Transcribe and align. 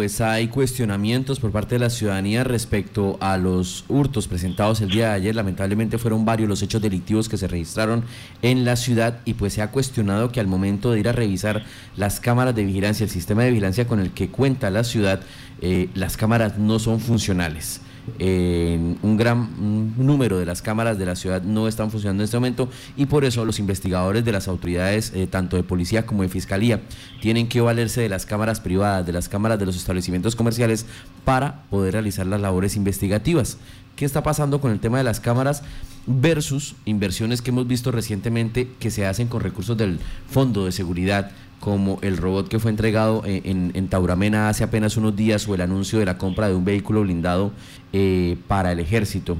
Pues 0.00 0.20
hay 0.20 0.46
cuestionamientos 0.46 1.40
por 1.40 1.50
parte 1.50 1.74
de 1.74 1.80
la 1.80 1.90
ciudadanía 1.90 2.44
respecto 2.44 3.18
a 3.20 3.36
los 3.36 3.84
hurtos 3.88 4.28
presentados 4.28 4.80
el 4.80 4.90
día 4.90 5.08
de 5.08 5.14
ayer. 5.14 5.34
Lamentablemente 5.34 5.98
fueron 5.98 6.24
varios 6.24 6.48
los 6.48 6.62
hechos 6.62 6.80
delictivos 6.80 7.28
que 7.28 7.36
se 7.36 7.48
registraron 7.48 8.04
en 8.40 8.64
la 8.64 8.76
ciudad 8.76 9.18
y 9.24 9.34
pues 9.34 9.54
se 9.54 9.60
ha 9.60 9.72
cuestionado 9.72 10.30
que 10.30 10.38
al 10.38 10.46
momento 10.46 10.92
de 10.92 11.00
ir 11.00 11.08
a 11.08 11.12
revisar 11.12 11.64
las 11.96 12.20
cámaras 12.20 12.54
de 12.54 12.62
vigilancia, 12.62 13.02
el 13.02 13.10
sistema 13.10 13.42
de 13.42 13.50
vigilancia 13.50 13.88
con 13.88 13.98
el 13.98 14.12
que 14.12 14.28
cuenta 14.28 14.70
la 14.70 14.84
ciudad, 14.84 15.20
eh, 15.62 15.88
las 15.94 16.16
cámaras 16.16 16.58
no 16.58 16.78
son 16.78 17.00
funcionales 17.00 17.80
un 18.18 19.16
gran 19.16 19.94
número 19.96 20.38
de 20.38 20.46
las 20.46 20.62
cámaras 20.62 20.98
de 20.98 21.06
la 21.06 21.16
ciudad 21.16 21.42
no 21.42 21.68
están 21.68 21.90
funcionando 21.90 22.22
en 22.22 22.24
este 22.24 22.36
momento 22.36 22.68
y 22.96 23.06
por 23.06 23.24
eso 23.24 23.44
los 23.44 23.58
investigadores 23.58 24.24
de 24.24 24.32
las 24.32 24.48
autoridades, 24.48 25.12
eh, 25.14 25.26
tanto 25.26 25.56
de 25.56 25.62
policía 25.62 26.06
como 26.06 26.22
de 26.22 26.28
fiscalía, 26.28 26.80
tienen 27.20 27.48
que 27.48 27.60
valerse 27.60 28.00
de 28.00 28.08
las 28.08 28.26
cámaras 28.26 28.60
privadas, 28.60 29.06
de 29.06 29.12
las 29.12 29.28
cámaras 29.28 29.58
de 29.58 29.66
los 29.66 29.76
establecimientos 29.76 30.36
comerciales 30.36 30.86
para 31.24 31.62
poder 31.70 31.94
realizar 31.94 32.26
las 32.26 32.40
labores 32.40 32.76
investigativas. 32.76 33.58
¿Qué 33.96 34.04
está 34.04 34.22
pasando 34.22 34.60
con 34.60 34.70
el 34.70 34.78
tema 34.78 34.98
de 34.98 35.04
las 35.04 35.20
cámaras 35.20 35.62
versus 36.06 36.76
inversiones 36.84 37.42
que 37.42 37.50
hemos 37.50 37.66
visto 37.66 37.90
recientemente 37.90 38.70
que 38.78 38.90
se 38.90 39.06
hacen 39.06 39.28
con 39.28 39.40
recursos 39.40 39.76
del 39.76 39.98
Fondo 40.30 40.64
de 40.64 40.72
Seguridad? 40.72 41.32
Como 41.60 41.98
el 42.02 42.16
robot 42.16 42.48
que 42.48 42.58
fue 42.58 42.70
entregado 42.70 43.22
eh, 43.26 43.42
en, 43.44 43.88
Tauramena 43.88 44.48
hace 44.48 44.64
apenas 44.64 44.96
unos 44.96 45.16
días 45.16 45.46
o 45.48 45.54
el 45.54 45.60
anuncio 45.60 45.98
de 45.98 46.06
la 46.06 46.18
compra 46.18 46.48
de 46.48 46.54
un 46.54 46.64
vehículo 46.64 47.02
blindado 47.02 47.52
eh, 47.92 48.36
para 48.46 48.72
el 48.72 48.78
ejército 48.78 49.36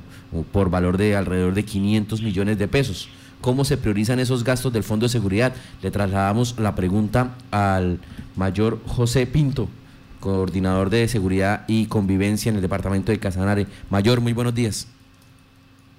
por 0.52 0.70
valor 0.70 0.96
de 0.96 1.16
alrededor 1.16 1.54
de 1.54 1.64
500 1.64 2.22
millones 2.22 2.58
de 2.58 2.68
pesos. 2.68 3.08
¿Cómo 3.40 3.64
se 3.64 3.76
priorizan 3.76 4.18
esos 4.18 4.42
gastos 4.42 4.72
del 4.72 4.82
Fondo 4.82 5.04
de 5.04 5.10
Seguridad? 5.10 5.54
Le 5.80 5.90
trasladamos 5.90 6.58
la 6.58 6.74
pregunta 6.74 7.36
al 7.52 8.00
mayor 8.34 8.80
José 8.84 9.26
Pinto, 9.26 9.68
coordinador 10.18 10.90
de 10.90 11.06
Seguridad 11.06 11.64
y 11.68 11.86
Convivencia 11.86 12.50
en 12.50 12.56
el 12.56 12.62
departamento 12.62 13.12
de 13.12 13.20
Casanare. 13.20 13.66
Mayor, 13.90 14.20
muy 14.20 14.32
buenos 14.32 14.54
días. 14.54 14.88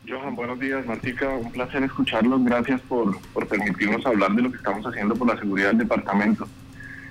Johan, 0.09 0.35
buenos 0.35 0.59
días. 0.59 0.85
Martica, 0.87 1.29
un 1.29 1.51
placer 1.51 1.83
escucharlos. 1.83 2.43
Gracias 2.43 2.81
por, 2.81 3.15
permitirnos 3.47 4.03
hablar 4.07 4.31
de 4.31 4.41
lo 4.41 4.49
que 4.49 4.57
estamos 4.57 4.83
haciendo 4.85 5.15
por 5.15 5.27
la 5.27 5.39
seguridad 5.39 5.69
del 5.69 5.79
departamento. 5.79 6.47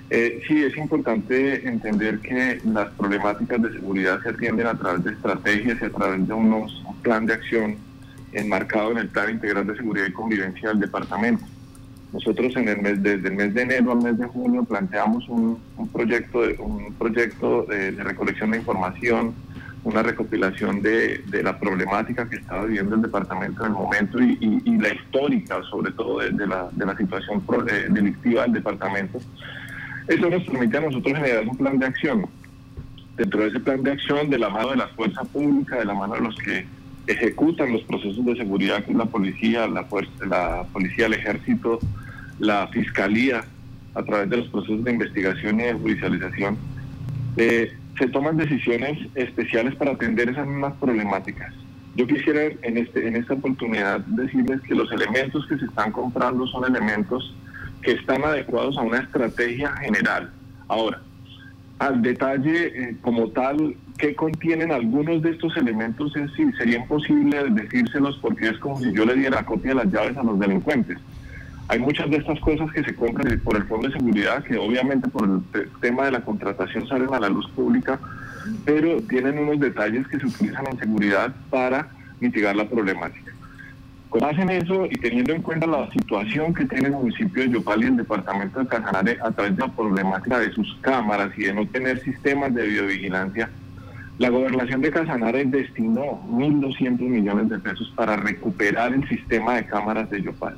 Eh, 0.09 0.41
sí, 0.47 0.63
es 0.63 0.75
importante 0.75 1.65
entender 1.65 2.19
que 2.19 2.59
las 2.65 2.89
problemáticas 2.95 3.61
de 3.61 3.71
seguridad 3.71 4.21
se 4.21 4.29
atienden 4.29 4.67
a 4.67 4.77
través 4.77 5.03
de 5.05 5.13
estrategias 5.13 5.81
y 5.81 5.85
a 5.85 5.89
través 5.91 6.27
de 6.27 6.33
unos, 6.33 6.83
un 6.85 6.97
plan 6.97 7.25
de 7.25 7.35
acción 7.35 7.77
enmarcado 8.33 8.91
en 8.91 8.97
el 8.97 9.07
Plan 9.07 9.29
Integral 9.29 9.65
de 9.65 9.77
Seguridad 9.77 10.07
y 10.07 10.11
Convivencia 10.11 10.69
del 10.69 10.79
departamento. 10.81 11.45
Nosotros 12.11 12.53
en 12.57 12.67
el 12.67 12.81
mes, 12.81 13.01
desde 13.01 13.29
el 13.29 13.35
mes 13.35 13.53
de 13.53 13.61
enero 13.61 13.91
al 13.93 14.01
mes 14.01 14.17
de 14.17 14.25
junio 14.25 14.63
planteamos 14.63 15.29
un, 15.29 15.59
proyecto, 15.93 16.41
de, 16.41 16.55
un 16.57 16.93
proyecto 16.95 17.63
de 17.63 17.91
recolección 17.91 18.51
de 18.51 18.57
información, 18.57 19.35
una 19.83 20.03
recopilación 20.03 20.81
de, 20.81 21.23
la 21.43 21.57
problemática 21.59 22.29
que 22.29 22.37
estaba 22.37 22.65
viviendo 22.65 22.95
el 22.95 23.01
departamento 23.01 23.61
en 23.61 23.71
el 23.71 23.77
momento 23.77 24.19
y, 24.21 24.77
la 24.77 24.93
histórica, 24.93 25.61
sobre 25.69 25.91
todo, 25.91 26.19
de, 26.19 26.47
la, 26.47 26.97
situación 26.97 27.43
eh, 27.69 27.87
delictiva 27.89 28.43
del 28.43 28.53
departamento. 28.53 29.19
Eso 30.07 30.29
nos 30.29 30.43
permite 30.43 30.77
a 30.77 30.81
nosotros 30.81 31.13
generar 31.15 31.47
un 31.47 31.57
plan 31.57 31.79
de 31.79 31.85
acción. 31.85 32.25
Dentro 33.15 33.41
de 33.41 33.47
ese 33.49 33.59
plan 33.59 33.83
de 33.83 33.91
acción, 33.91 34.29
de 34.29 34.39
la 34.39 34.49
mano 34.49 34.71
de 34.71 34.77
la 34.77 34.87
fuerza 34.89 35.23
pública, 35.23 35.77
de 35.77 35.85
la 35.85 35.93
mano 35.93 36.15
de 36.15 36.21
los 36.21 36.35
que 36.37 36.65
ejecutan 37.07 37.73
los 37.73 37.81
procesos 37.83 38.23
de 38.25 38.35
seguridad, 38.35 38.83
que 38.83 38.93
la 38.93 39.05
policía, 39.05 39.67
la, 39.67 39.83
fuerza, 39.85 40.11
la 40.25 40.63
policía, 40.71 41.07
el 41.07 41.13
ejército, 41.13 41.79
la 42.39 42.67
fiscalía, 42.67 43.43
a 43.95 44.03
través 44.03 44.29
de 44.29 44.37
los 44.37 44.47
procesos 44.49 44.83
de 44.83 44.91
investigación 44.91 45.59
y 45.59 45.63
de 45.63 45.73
judicialización, 45.73 46.57
eh, 47.37 47.73
se 47.99 48.07
toman 48.07 48.37
decisiones 48.37 48.97
especiales 49.13 49.75
para 49.75 49.91
atender 49.91 50.29
esas 50.29 50.47
mismas 50.47 50.73
problemáticas. 50.79 51.53
Yo 51.95 52.07
quisiera 52.07 52.45
en, 52.61 52.77
este, 52.77 53.07
en 53.07 53.17
esta 53.17 53.33
oportunidad 53.33 53.99
decirles 53.99 54.61
que 54.61 54.73
los 54.73 54.91
elementos 54.91 55.45
que 55.47 55.57
se 55.57 55.65
están 55.65 55.91
comprando 55.91 56.47
son 56.47 56.63
elementos 56.65 57.35
que 57.81 57.91
están 57.91 58.23
adecuados 58.23 58.77
a 58.77 58.81
una 58.81 58.99
estrategia 58.99 59.71
general. 59.77 60.31
Ahora, 60.67 61.01
al 61.79 62.01
detalle 62.01 62.67
eh, 62.67 62.95
como 63.01 63.29
tal, 63.29 63.75
¿qué 63.97 64.15
contienen 64.15 64.71
algunos 64.71 65.21
de 65.21 65.31
estos 65.31 65.55
elementos? 65.57 66.15
Es 66.15 66.29
decir, 66.29 66.55
sería 66.57 66.77
imposible 66.77 67.49
decírselos 67.51 68.17
porque 68.21 68.49
es 68.49 68.57
como 68.59 68.79
si 68.79 68.93
yo 68.93 69.05
le 69.05 69.15
diera 69.15 69.45
copia 69.45 69.71
de 69.71 69.83
las 69.83 69.91
llaves 69.91 70.17
a 70.17 70.23
los 70.23 70.39
delincuentes. 70.39 70.97
Hay 71.69 71.77
muchas 71.77 72.09
de 72.09 72.17
estas 72.17 72.39
cosas 72.39 72.71
que 72.71 72.83
se 72.83 72.95
compran 72.95 73.39
por 73.41 73.55
el 73.55 73.63
Fondo 73.65 73.87
de 73.87 73.93
Seguridad, 73.93 74.43
que 74.43 74.57
obviamente 74.57 75.07
por 75.07 75.29
el 75.53 75.69
tema 75.81 76.05
de 76.05 76.11
la 76.13 76.21
contratación 76.21 76.87
salen 76.87 77.13
a 77.13 77.19
la 77.19 77.29
luz 77.29 77.47
pública, 77.51 77.99
pero 78.65 78.99
tienen 79.03 79.37
unos 79.37 79.59
detalles 79.59 80.07
que 80.07 80.19
se 80.19 80.25
utilizan 80.25 80.65
en 80.71 80.79
seguridad 80.79 81.31
para 81.51 81.87
mitigar 82.19 82.55
la 82.55 82.67
problemática. 82.67 83.31
Con 84.09 84.23
hacen 84.23 84.49
eso 84.49 84.87
y 84.89 84.95
teniendo 84.95 85.31
en 85.31 85.43
cuenta 85.43 85.67
la 85.67 85.87
situación 85.91 86.55
que 86.55 86.65
tiene 86.65 86.87
el 86.87 86.93
municipio 86.93 87.43
de 87.43 87.51
Yopal 87.51 87.83
y 87.83 87.85
el 87.85 87.97
departamento 87.97 88.61
de 88.61 88.67
Casanare 88.67 89.19
a 89.21 89.29
través 89.29 89.55
de 89.55 89.61
la 89.61 89.71
problemática 89.71 90.39
de 90.39 90.51
sus 90.51 90.75
cámaras 90.81 91.29
y 91.37 91.43
de 91.43 91.53
no 91.53 91.67
tener 91.67 92.01
sistemas 92.01 92.51
de 92.55 92.65
videovigilancia, 92.65 93.47
la 94.17 94.29
gobernación 94.29 94.81
de 94.81 94.89
Casanare 94.89 95.45
destinó 95.45 96.19
1.200 96.31 96.99
millones 96.99 97.47
de 97.49 97.59
pesos 97.59 97.93
para 97.95 98.15
recuperar 98.15 98.91
el 98.91 99.07
sistema 99.07 99.57
de 99.57 99.67
cámaras 99.67 100.09
de 100.09 100.23
Yopal. 100.23 100.57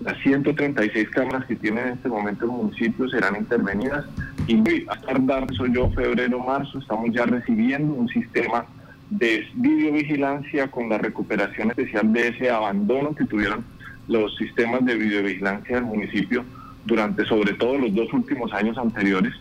Las 0.00 0.16
136 0.22 1.10
cámaras 1.10 1.44
que 1.46 1.56
tiene 1.56 1.80
en 1.80 1.88
este 1.88 2.08
momento 2.08 2.44
el 2.44 2.52
municipio 2.52 3.08
serán 3.08 3.36
intervenidas. 3.36 4.04
Y 4.46 4.58
a 4.88 5.00
tardar, 5.00 5.46
soy 5.54 5.74
yo, 5.74 5.90
febrero, 5.90 6.38
marzo, 6.38 6.78
estamos 6.78 7.10
ya 7.12 7.26
recibiendo 7.26 7.94
un 7.94 8.08
sistema 8.08 8.64
de 9.10 9.46
videovigilancia 9.54 10.70
con 10.70 10.88
la 10.88 10.98
recuperación 10.98 11.70
especial 11.70 12.12
de 12.12 12.28
ese 12.28 12.50
abandono 12.50 13.14
que 13.14 13.24
tuvieron 13.24 13.64
los 14.06 14.36
sistemas 14.36 14.84
de 14.84 14.94
videovigilancia 14.96 15.76
del 15.76 15.84
municipio 15.84 16.44
durante 16.84 17.24
sobre 17.24 17.54
todo 17.54 17.76
los 17.78 17.94
dos 17.94 18.12
últimos 18.12 18.52
años 18.52 18.78
anteriores 18.78 19.34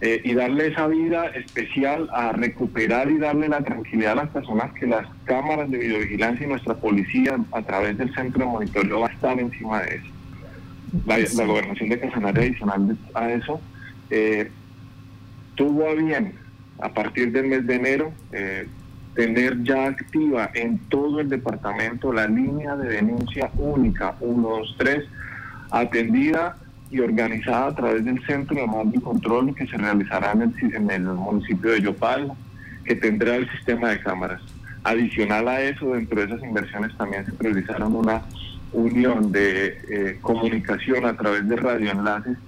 eh, 0.00 0.20
y 0.22 0.34
darle 0.34 0.68
esa 0.68 0.86
vida 0.86 1.26
especial 1.26 2.08
a 2.12 2.32
recuperar 2.32 3.10
y 3.10 3.18
darle 3.18 3.48
la 3.48 3.62
tranquilidad 3.62 4.12
a 4.12 4.22
las 4.22 4.28
personas 4.28 4.72
que 4.74 4.86
las 4.86 5.08
cámaras 5.24 5.68
de 5.70 5.78
videovigilancia 5.78 6.46
y 6.46 6.48
nuestra 6.48 6.74
policía 6.74 7.36
a 7.50 7.62
través 7.62 7.98
del 7.98 8.14
centro 8.14 8.44
de 8.44 8.50
monitoreo 8.50 9.00
va 9.00 9.08
a 9.08 9.12
estar 9.12 9.38
encima 9.40 9.82
de 9.82 9.96
eso. 9.96 10.06
La, 11.04 11.44
gobernación 11.44 11.88
de 11.88 11.98
Casanare 11.98 12.42
adicional 12.42 12.96
a 13.14 13.30
eso 13.30 13.60
eh, 14.10 14.50
tuvo 15.56 15.88
a 15.88 15.94
bien 15.94 16.32
a 16.78 16.88
partir 16.90 17.32
del 17.32 17.48
mes 17.48 17.66
de 17.66 17.74
enero 17.74 18.12
eh, 18.32 18.68
tener 19.14 19.64
ya 19.64 19.86
activa 19.86 20.50
en 20.54 20.78
todo 20.88 21.18
el 21.18 21.28
departamento 21.28 22.12
la 22.12 22.28
línea 22.28 22.76
de 22.76 22.88
denuncia 22.88 23.50
única 23.56 24.14
123 24.20 25.04
atendida 25.70 26.56
y 26.90 27.00
organizada 27.00 27.68
a 27.68 27.74
través 27.74 28.04
del 28.04 28.24
Centro 28.24 28.56
de 28.56 28.66
Mando 28.66 28.98
y 28.98 29.00
Control 29.00 29.54
que 29.54 29.66
se 29.66 29.76
realizará 29.76 30.32
en 30.32 30.90
el, 30.90 31.02
municipio 31.02 31.72
de 31.72 31.82
Yopal, 31.82 32.32
que 32.84 32.94
tendrá 32.94 33.36
el 33.36 33.50
sistema 33.50 33.90
de 33.90 34.00
cámaras. 34.00 34.40
Adicional 34.84 35.48
a 35.48 35.60
eso, 35.60 35.92
dentro 35.92 36.20
de 36.20 36.26
esas 36.26 36.42
inversiones 36.42 36.96
también 36.96 37.26
se 37.26 37.32
priorizaron 37.32 37.94
una 37.94 38.22
unión 38.72 39.32
de 39.32 39.78
eh, 39.90 40.18
comunicación 40.20 41.04
a 41.04 41.14
través 41.14 41.46
de 41.48 41.56
radioenlaces 41.56 42.38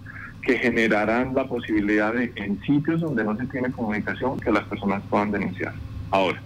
que 0.42 0.58
generarán 0.58 1.34
la 1.34 1.44
posibilidad 1.44 2.14
de, 2.14 2.32
en 2.36 2.60
sitios 2.62 3.00
donde 3.00 3.24
no 3.24 3.36
se 3.36 3.46
tiene 3.46 3.70
comunicación, 3.70 4.40
que 4.40 4.50
las 4.50 4.64
personas 4.64 5.02
puedan 5.10 5.32
denunciar. 5.32 5.74
Ahora, 6.10 6.40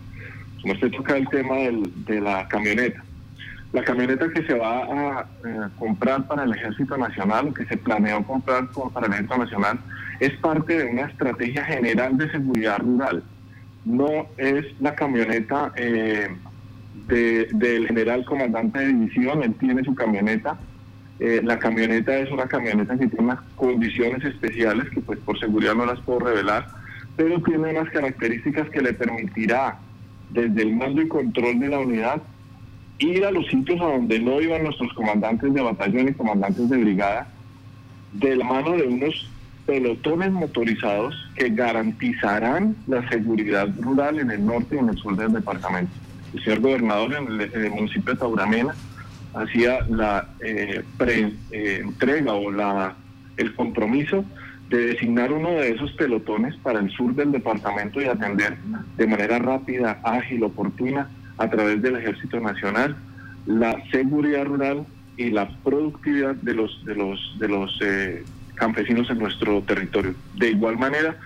como 0.61 0.75
usted 0.75 0.91
toca 0.91 1.17
el 1.17 1.29
tema 1.29 1.57
de 1.57 2.21
la 2.21 2.49
camioneta, 2.49 3.05
la 3.75 3.83
camioneta 3.83 4.29
que 4.31 4.47
se 4.47 4.55
va 4.55 4.85
a 4.85 5.27
eh, 5.45 5.69
comprar 5.81 6.29
para 6.29 6.45
el 6.45 6.53
Ejército 6.53 6.97
Nacional, 6.97 7.53
que 7.53 7.67
se 7.67 7.77
planeó 7.77 8.23
comprar 8.23 8.69
para 8.93 9.09
el 9.09 9.13
Ejército 9.13 9.37
Nacional, 9.37 9.81
es 10.21 10.33
parte 10.37 10.79
de 10.79 10.91
una 10.93 11.07
estrategia 11.07 11.65
general 11.65 12.17
de 12.17 12.31
seguridad 12.31 12.79
rural. 12.79 13.25
No 13.85 14.29
es 14.37 14.65
la 14.81 14.95
camioneta 14.95 15.73
eh, 15.75 16.29
del 17.09 17.87
general 17.89 18.25
comandante 18.25 18.79
de 18.79 18.87
división, 18.87 19.43
él 19.43 19.55
tiene 19.57 19.83
su 19.83 19.93
camioneta. 19.97 20.57
Eh, 21.19 21.41
la 21.43 21.59
camioneta 21.59 22.17
es 22.17 22.31
una 22.31 22.47
camioneta 22.47 22.97
que 22.97 23.09
tiene 23.09 23.25
unas 23.25 23.41
condiciones 23.57 24.25
especiales 24.25 24.89
que 24.91 25.01
pues 25.01 25.19
por 25.19 25.37
seguridad 25.41 25.75
no 25.75 25.85
las 25.85 25.99
puedo 26.03 26.21
revelar, 26.21 26.69
pero 27.17 27.43
tiene 27.43 27.71
unas 27.71 27.91
características 27.91 28.71
que 28.71 28.83
le 28.83 28.93
permitirá 28.93 29.79
desde 30.31 30.63
el 30.63 30.77
mando 30.77 31.03
y 31.03 31.09
control 31.09 31.59
de 31.59 31.69
la 31.69 31.81
unidad 31.81 32.23
ir 32.99 33.25
a 33.25 33.31
los 33.31 33.47
sitios 33.47 33.81
a 33.81 33.87
donde 33.87 34.19
no 34.21 34.41
iban 34.41 34.65
nuestros 34.65 34.93
comandantes 34.95 35.53
de 35.53 35.61
batallón 35.61 36.09
y 36.09 36.15
comandantes 36.15 36.69
de 36.69 36.77
brigada, 36.79 37.29
de 38.13 38.37
la 38.37 38.45
mano 38.45 38.73
de 38.73 38.85
unos 38.85 39.29
pelotones 39.67 40.31
motorizados 40.31 41.15
que 41.37 41.49
garantizarán 41.49 42.77
la 42.87 43.09
seguridad 43.09 43.69
rural 43.81 44.21
en 44.21 44.31
el 44.31 44.45
norte 44.45 44.77
y 44.77 44.79
en 44.79 44.91
el 44.91 44.97
sur 44.97 45.17
del 45.17 45.33
departamento. 45.33 45.93
El 46.35 46.45
señor 46.45 46.61
gobernador 46.61 47.15
en 47.15 47.41
el, 47.41 47.71
municipio 47.71 48.13
de 48.13 48.19
Tauramena 48.19 48.75
hacía 49.35 49.81
la 49.89 50.29
eh, 50.45 50.83
eh, 51.01 51.81
entrega 51.83 52.35
o 52.35 52.51
la, 52.51 52.95
el 53.37 53.55
compromiso 53.55 54.25
de 54.69 54.87
designar 54.87 55.33
uno 55.33 55.51
de 55.51 55.71
esos 55.71 55.93
pelotones 55.93 56.57
para 56.57 56.81
el 56.81 56.91
sur 56.91 57.15
del 57.15 57.33
departamento 57.33 58.01
y 58.01 58.07
atender 58.07 58.57
de 58.97 59.07
manera 59.07 59.39
rápida, 59.39 60.01
ágil, 60.03 60.45
oportuna, 60.45 61.09
a 61.39 61.49
través 61.49 61.83
del 61.83 61.97
Ejército 61.97 62.41
Nacional, 62.41 62.97
la 63.47 63.77
seguridad 63.91 64.45
rural 64.45 64.87
y 65.17 65.31
la 65.31 65.49
productividad 65.63 66.35
de 66.37 66.55
los, 66.55 66.85
de 66.85 66.95
los, 66.95 67.37
de 67.39 67.49
los 67.49 67.79
eh, 67.83 68.25
campesinos 68.55 69.09
en 69.11 69.19
nuestro 69.19 69.63
territorio. 69.63 70.15
De 70.37 70.51
igual 70.51 70.79
manera, 70.79 71.17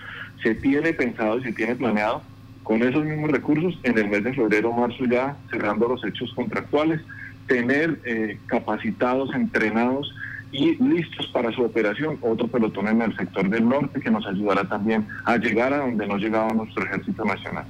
se 0.43 0.55
tiene 0.55 0.93
pensado 0.93 1.39
y 1.39 1.43
se 1.43 1.53
tiene 1.53 1.75
planeado 1.75 2.21
con 2.63 2.83
esos 2.83 3.03
mismos 3.03 3.31
recursos 3.31 3.79
en 3.83 3.97
el 3.97 4.09
mes 4.09 4.23
de 4.23 4.33
febrero 4.33 4.71
marzo 4.71 5.05
ya 5.05 5.35
cerrando 5.49 5.87
los 5.87 6.05
hechos 6.05 6.31
contractuales, 6.35 7.01
tener 7.47 7.99
eh, 8.05 8.37
capacitados, 8.45 9.33
entrenados 9.33 10.13
y 10.51 10.75
listos 10.83 11.27
para 11.27 11.51
su 11.51 11.63
operación 11.63 12.17
otro 12.21 12.47
pelotón 12.47 12.87
en 12.87 13.01
el 13.01 13.15
sector 13.15 13.49
del 13.49 13.67
norte 13.67 13.99
que 13.99 14.11
nos 14.11 14.25
ayudará 14.25 14.63
también 14.65 15.07
a 15.25 15.37
llegar 15.37 15.73
a 15.73 15.79
donde 15.79 16.07
no 16.07 16.17
llegaba 16.17 16.53
nuestro 16.53 16.83
ejército 16.83 17.23
nacional. 17.25 17.65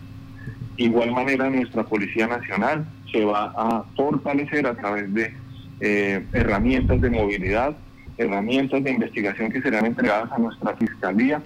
Igual 0.80 1.12
manera 1.12 1.50
nuestra 1.50 1.84
Policía 1.84 2.26
Nacional 2.26 2.86
se 3.12 3.26
va 3.26 3.54
a 3.58 3.84
fortalecer 3.98 4.66
a 4.66 4.76
través 4.76 5.14
de 5.14 5.34
eh, 5.81 6.26
herramientas 6.31 7.02
de 7.02 7.10
movilidad, 7.10 7.76
herramientas 8.18 8.81
de 8.86 8.92
investigación 8.92 9.52
que 9.52 9.62
serán 9.62 9.86
entregadas 9.88 10.31
a 10.31 10.38
nuestra 10.38 10.78
Fiscalía, 10.78 11.42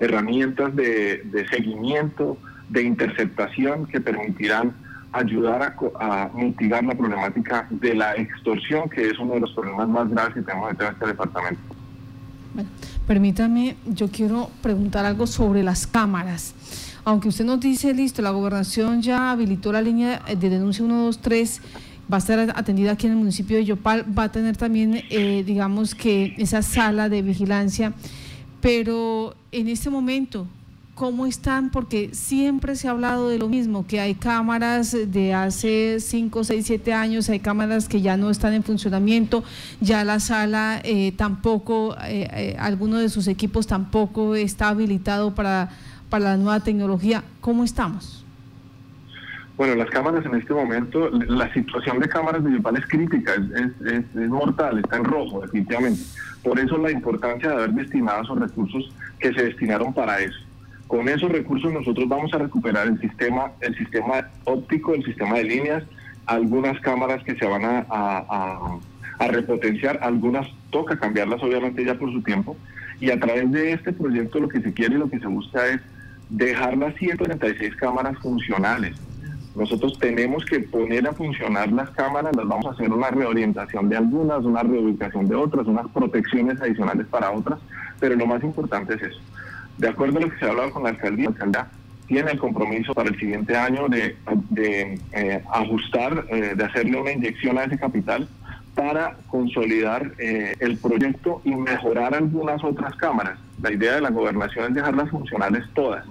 herramientas 0.00 0.74
de, 0.74 1.46
seguimiento, 1.50 2.36
de 2.68 2.82
interceptación 2.82 3.86
que 3.86 4.00
permitirán 4.00 4.72
ayudar 5.12 5.76
a, 6.00 6.30
mitigar 6.34 6.82
la 6.82 6.96
problemática 6.96 7.68
de 7.70 7.94
la 7.94 8.16
extorsión, 8.16 8.90
que 8.90 9.08
es 9.08 9.20
uno 9.20 9.34
de 9.34 9.40
los 9.40 9.52
problemas 9.52 9.88
más 9.88 10.10
graves 10.10 10.34
que 10.34 10.42
tenemos 10.42 10.72
en 10.72 10.84
este 10.84 11.06
departamento. 11.06 11.62
Permítame, 13.06 13.76
yo 13.86 14.08
quiero 14.08 14.50
preguntar 14.62 15.06
algo 15.06 15.28
sobre 15.28 15.62
las 15.62 15.86
cámaras. 15.86 16.54
Aunque 17.04 17.28
usted 17.28 17.44
nos 17.44 17.60
dice, 17.60 17.94
listo, 17.94 18.22
la 18.22 18.30
gobernación 18.30 19.00
ya 19.00 19.30
habilitó 19.30 19.72
la 19.72 19.80
línea 19.80 20.22
de 20.28 20.50
denuncia 20.50 20.84
123 20.84 21.60
va 22.12 22.16
a 22.16 22.18
estar 22.18 22.38
atendida 22.56 22.92
aquí 22.92 23.06
en 23.06 23.12
el 23.12 23.18
municipio 23.18 23.56
de 23.56 23.64
Yopal, 23.64 24.04
va 24.18 24.24
a 24.24 24.32
tener 24.32 24.56
también, 24.56 25.02
eh, 25.10 25.44
digamos 25.46 25.94
que 25.94 26.34
esa 26.38 26.62
sala 26.62 27.08
de 27.08 27.22
vigilancia, 27.22 27.92
pero 28.60 29.36
en 29.52 29.68
este 29.68 29.90
momento, 29.90 30.46
¿cómo 30.94 31.24
están? 31.26 31.70
Porque 31.70 32.10
siempre 32.12 32.74
se 32.74 32.88
ha 32.88 32.90
hablado 32.90 33.28
de 33.28 33.38
lo 33.38 33.48
mismo, 33.48 33.86
que 33.86 34.00
hay 34.00 34.14
cámaras 34.14 34.94
de 35.06 35.34
hace 35.34 35.98
5, 36.00 36.44
6, 36.44 36.66
7 36.66 36.92
años, 36.92 37.28
hay 37.28 37.38
cámaras 37.38 37.88
que 37.88 38.00
ya 38.00 38.16
no 38.16 38.30
están 38.30 38.54
en 38.54 38.64
funcionamiento, 38.64 39.44
ya 39.80 40.04
la 40.04 40.18
sala 40.18 40.80
eh, 40.82 41.12
tampoco, 41.16 41.96
eh, 42.02 42.56
alguno 42.58 42.98
de 42.98 43.08
sus 43.08 43.28
equipos 43.28 43.66
tampoco 43.68 44.34
está 44.34 44.68
habilitado 44.68 45.34
para, 45.34 45.70
para 46.10 46.24
la 46.24 46.36
nueva 46.36 46.60
tecnología. 46.60 47.22
¿Cómo 47.40 47.64
estamos? 47.64 48.24
Bueno, 49.56 49.74
las 49.74 49.90
cámaras 49.90 50.24
en 50.24 50.34
este 50.34 50.54
momento, 50.54 51.10
la 51.10 51.52
situación 51.52 52.00
de 52.00 52.08
cámaras 52.08 52.42
Yopal 52.42 52.76
es 52.76 52.86
crítica, 52.86 53.34
es, 53.34 54.28
mortal, 54.28 54.78
está 54.78 54.96
en 54.96 55.04
rojo, 55.04 55.42
definitivamente. 55.42 56.00
Por 56.42 56.58
eso 56.58 56.78
la 56.78 56.90
importancia 56.90 57.50
de 57.50 57.54
haber 57.56 57.70
destinado 57.72 58.22
esos 58.22 58.38
recursos 58.38 58.90
que 59.18 59.32
se 59.34 59.44
destinaron 59.44 59.92
para 59.92 60.18
eso. 60.20 60.38
Con 60.86 61.08
esos 61.08 61.30
recursos 61.30 61.70
nosotros 61.72 62.08
vamos 62.08 62.32
a 62.32 62.38
recuperar 62.38 62.86
el 62.86 62.98
sistema, 63.00 63.52
el 63.60 63.76
sistema 63.76 64.28
óptico, 64.44 64.94
el 64.94 65.04
sistema 65.04 65.36
de 65.36 65.44
líneas, 65.44 65.84
algunas 66.24 66.80
cámaras 66.80 67.22
que 67.22 67.36
se 67.36 67.46
van 67.46 67.64
a, 67.64 67.84
a 69.20 69.28
repotenciar, 69.28 69.98
algunas 70.02 70.48
toca 70.70 70.98
cambiarlas 70.98 71.42
obviamente 71.42 71.84
ya 71.84 71.94
por 71.96 72.10
su 72.10 72.22
tiempo, 72.22 72.56
y 72.98 73.10
a 73.10 73.20
través 73.20 73.50
de 73.52 73.72
este 73.72 73.92
proyecto 73.92 74.40
lo 74.40 74.48
que 74.48 74.62
se 74.62 74.72
quiere 74.72 74.94
y 74.94 74.98
lo 74.98 75.10
que 75.10 75.18
se 75.18 75.26
busca 75.26 75.66
es 75.66 75.80
dejar 76.30 76.76
las 76.78 76.94
136 76.96 77.76
cámaras 77.76 78.16
funcionales 78.18 78.96
nosotros 79.54 79.98
tenemos 79.98 80.44
que 80.44 80.60
poner 80.60 81.06
a 81.08 81.12
funcionar 81.12 81.72
las 81.72 81.90
cámaras, 81.90 82.34
las 82.36 82.46
vamos 82.46 82.66
a 82.66 82.70
hacer 82.70 82.90
una 82.92 83.10
reorientación 83.10 83.88
de 83.88 83.96
algunas, 83.96 84.44
una 84.44 84.62
reubicación 84.62 85.28
de 85.28 85.34
otras, 85.34 85.66
unas 85.66 85.88
protecciones 85.88 86.60
adicionales 86.60 87.06
para 87.08 87.32
otras, 87.32 87.58
pero 87.98 88.14
lo 88.14 88.26
más 88.26 88.42
importante 88.44 88.94
es 88.94 89.02
eso. 89.02 89.20
De 89.76 89.88
acuerdo 89.88 90.18
a 90.18 90.22
lo 90.22 90.30
que 90.30 90.38
se 90.38 90.44
ha 90.46 90.50
hablado 90.50 90.70
con 90.70 90.84
la 90.84 90.90
alcaldía, 90.90 91.24
la 91.24 91.30
alcaldía 91.30 91.66
tiene 92.06 92.30
el 92.32 92.38
compromiso 92.38 92.94
para 92.94 93.08
el 93.08 93.18
siguiente 93.18 93.56
año 93.56 93.88
de, 93.88 94.16
eh, 95.12 95.44
ajustar, 95.52 96.26
eh, 96.28 96.54
de 96.56 96.64
hacerle 96.64 97.00
una 97.00 97.12
inyección 97.12 97.58
a 97.58 97.64
ese 97.64 97.78
capital 97.78 98.28
para 98.74 99.16
consolidar 99.28 100.12
eh, 100.18 100.54
el 100.60 100.76
proyecto 100.78 101.42
y 101.44 101.54
mejorar 101.54 102.14
algunas 102.14 102.62
otras 102.62 102.94
cámaras. 102.96 103.38
La 103.60 103.72
idea 103.72 103.96
de 103.96 104.00
la 104.00 104.10
gobernación 104.10 104.66
es 104.68 104.74
dejarlas 104.74 105.10
funcionales 105.10 105.64
todas 105.74 106.04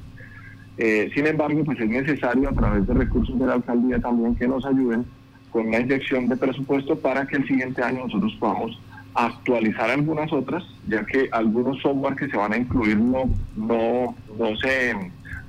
eh, 0.82 1.12
sin 1.14 1.28
embargo, 1.28 1.62
pues 1.66 1.78
es 1.78 1.90
necesario 1.90 2.48
a 2.48 2.54
través 2.54 2.88
de 2.88 2.94
recursos 2.94 3.38
de 3.38 3.46
la 3.46 3.56
alcaldía 3.56 4.00
también 4.00 4.34
que 4.36 4.48
nos 4.48 4.66
ayuden 4.66 5.06
con 5.52 5.70
la 5.70 5.82
inyección 5.82 6.30
de 6.30 6.38
presupuesto 6.38 6.98
para 6.98 7.28
que 7.28 7.36
el 7.36 7.48
siguiente 7.48 7.84
año 7.84 8.06
nosotros 8.06 8.34
podamos 8.40 8.80
actualizar 9.14 9.90
algunas 9.90 10.32
otras, 10.32 10.64
ya 10.88 11.06
que 11.06 11.28
algunos 11.34 11.82
software 11.82 12.16
que 12.16 12.30
se 12.30 12.38
van 12.38 12.54
a 12.54 12.58
incluir 12.58 12.98
no, 12.98 13.30
no, 13.58 14.16
no 14.38 14.56
se 14.56 14.96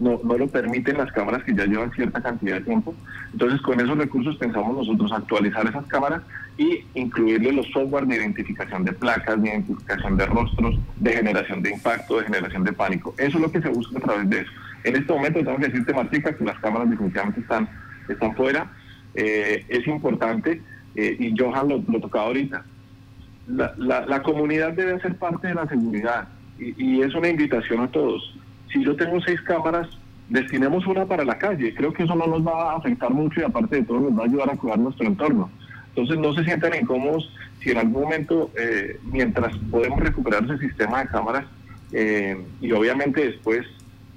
no, 0.01 0.19
no 0.25 0.37
lo 0.37 0.49
permiten 0.49 0.99
las 0.99 1.13
cámaras 1.13 1.45
que 1.45 1.55
ya 1.55 1.67
llevan 1.67 1.93
cierta 1.93 2.21
cantidad 2.21 2.57
de 2.57 2.63
tiempo. 2.63 2.95
Entonces, 3.33 3.61
con 3.61 3.79
esos 3.79 3.97
recursos 3.99 4.37
pensamos 4.37 4.77
nosotros 4.77 5.13
actualizar 5.13 5.65
esas 5.67 5.87
cámaras 5.87 6.23
y 6.59 6.85
incluirle 6.95 7.53
los 7.53 7.67
software 7.69 8.07
de 8.07 8.17
identificación 8.17 8.85
de 8.85 8.93
placas, 8.93 9.41
de 9.41 9.49
identificación 9.51 10.17
de 10.17 10.27
rostros, 10.27 10.79
de 10.97 11.13
generación 11.13 11.63
de 11.63 11.71
impacto, 11.71 12.19
de 12.19 12.25
generación 12.25 12.65
de 12.65 12.73
pánico. 12.73 13.15
Eso 13.19 13.37
es 13.37 13.43
lo 13.43 13.53
que 13.53 13.61
se 13.61 13.69
busca 13.69 13.99
a 13.99 14.01
través 14.01 14.29
de 14.29 14.41
eso. 14.41 14.51
En 14.85 14.97
este 14.97 15.13
momento 15.13 15.41
tengo 15.41 15.57
que 15.59 15.69
decirte, 15.69 15.93
Martica, 15.93 16.35
que 16.35 16.45
las 16.45 16.59
cámaras 16.61 16.91
definitivamente 16.91 17.41
están, 17.41 17.69
están 18.09 18.35
fuera. 18.35 18.71
Eh, 19.15 19.65
es 19.69 19.87
importante, 19.87 20.63
eh, 20.95 21.17
y 21.19 21.35
Johan 21.37 21.69
lo, 21.69 21.85
lo 21.89 22.01
tocaba 22.01 22.27
ahorita, 22.27 22.65
la, 23.49 23.75
la, 24.07 24.23
comunidad 24.23 24.73
debe 24.75 25.01
ser 25.01 25.17
parte 25.17 25.49
de 25.49 25.55
la 25.55 25.67
seguridad 25.67 26.29
y, 26.59 27.01
es 27.01 27.15
una 27.15 27.29
invitación 27.29 27.81
a 27.81 27.89
todos. 27.89 28.35
Si 28.73 28.85
yo 28.85 28.95
tengo 28.95 29.21
seis 29.23 29.41
cámaras, 29.41 29.89
destinemos 30.29 30.87
una 30.87 31.05
para 31.07 31.25
la 31.25 31.37
calle. 31.37 31.75
Creo 31.75 31.93
que 31.93 32.05
eso 32.05 32.15
no 32.15 32.27
nos 32.29 32.47
va 32.47 32.73
a 32.73 32.77
afectar 32.77 33.11
mucho 33.11 33.41
y 33.41 33.45
aparte 33.45 33.77
de 33.77 33.83
todo 33.83 33.99
nos 33.99 34.17
va 34.17 34.23
a 34.23 34.27
ayudar 34.27 34.51
a 34.51 34.57
cuidar 34.57 34.79
nuestro 34.79 35.07
entorno. 35.07 35.51
Entonces 35.89 36.19
no 36.19 36.33
se 36.33 36.45
sientan 36.45 36.73
incómodos 36.81 37.29
si 37.61 37.73
en 37.73 37.79
algún 37.79 38.03
momento, 38.05 38.53
eh, 38.57 39.01
mientras 39.11 39.57
podemos 39.71 39.99
recuperar 39.99 40.45
ese 40.45 40.59
sistema 40.59 41.01
de 41.01 41.09
cámaras 41.09 41.45
y 41.93 42.71
obviamente 42.71 43.25
después 43.25 43.67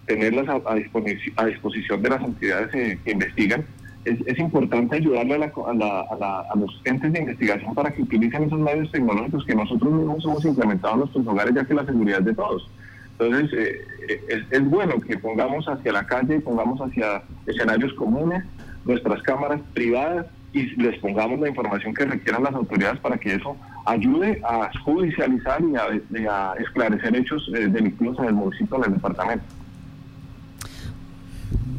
tenerlas 0.06 0.48
a, 0.50 0.62
a, 0.66 1.46
disposición 1.46 2.02
de 2.02 2.10
las 2.10 2.24
entidades 2.24 2.74
eh, 2.74 3.00
que 3.04 3.12
investigan. 3.12 3.66
Es, 4.06 4.38
importante 4.38 4.98
ayudarle 4.98 5.36
a, 5.36 6.56
los 6.56 6.82
entes 6.84 7.14
de 7.14 7.20
investigación 7.20 7.74
para 7.74 7.90
que 7.90 8.02
utilicen 8.02 8.44
esos 8.44 8.60
medios 8.60 8.92
tecnológicos 8.92 9.46
que 9.46 9.56
nosotros 9.56 9.94
mismos 9.94 10.26
hemos 10.26 10.44
implementado 10.44 10.96
en 10.96 11.00
nuestros 11.02 11.26
hogares, 11.26 11.56
ya 11.56 11.64
que 11.64 11.74
la 11.74 11.86
seguridad 11.86 12.20
es 12.20 12.26
de 12.26 12.34
todos. 12.34 12.70
Entonces, 13.18 13.54
eh, 13.58 14.20
es, 14.28 14.44
es, 14.52 14.70
bueno 14.70 15.00
que 15.00 15.18
pongamos 15.18 15.66
hacia 15.70 15.94
la 15.94 16.06
calle, 16.06 16.42
pongamos 16.42 16.82
hacia 16.82 17.24
escenarios 17.48 17.94
comunes 17.94 18.44
nuestras 18.84 19.22
cámaras 19.24 19.62
privadas 19.74 20.26
y 20.52 20.66
les 20.82 21.00
pongamos 21.00 21.40
la 21.40 21.50
información 21.50 21.94
que 21.94 22.06
requieran 22.06 22.44
las 22.44 22.54
autoridades 22.54 23.00
para 23.00 23.18
que 23.18 23.36
eso 23.36 23.56
ayude 23.86 24.42
a 24.44 24.70
judicializar 24.84 25.62
y 25.62 26.26
a, 26.26 26.54
esclarecer 26.60 27.16
hechos 27.16 27.50
eh, 27.56 27.68
delictivos 27.68 28.20
en 28.20 28.26
el 28.26 28.34
municipio, 28.34 28.78
en 28.78 28.84
el 28.84 28.94
departamento. 28.94 29.46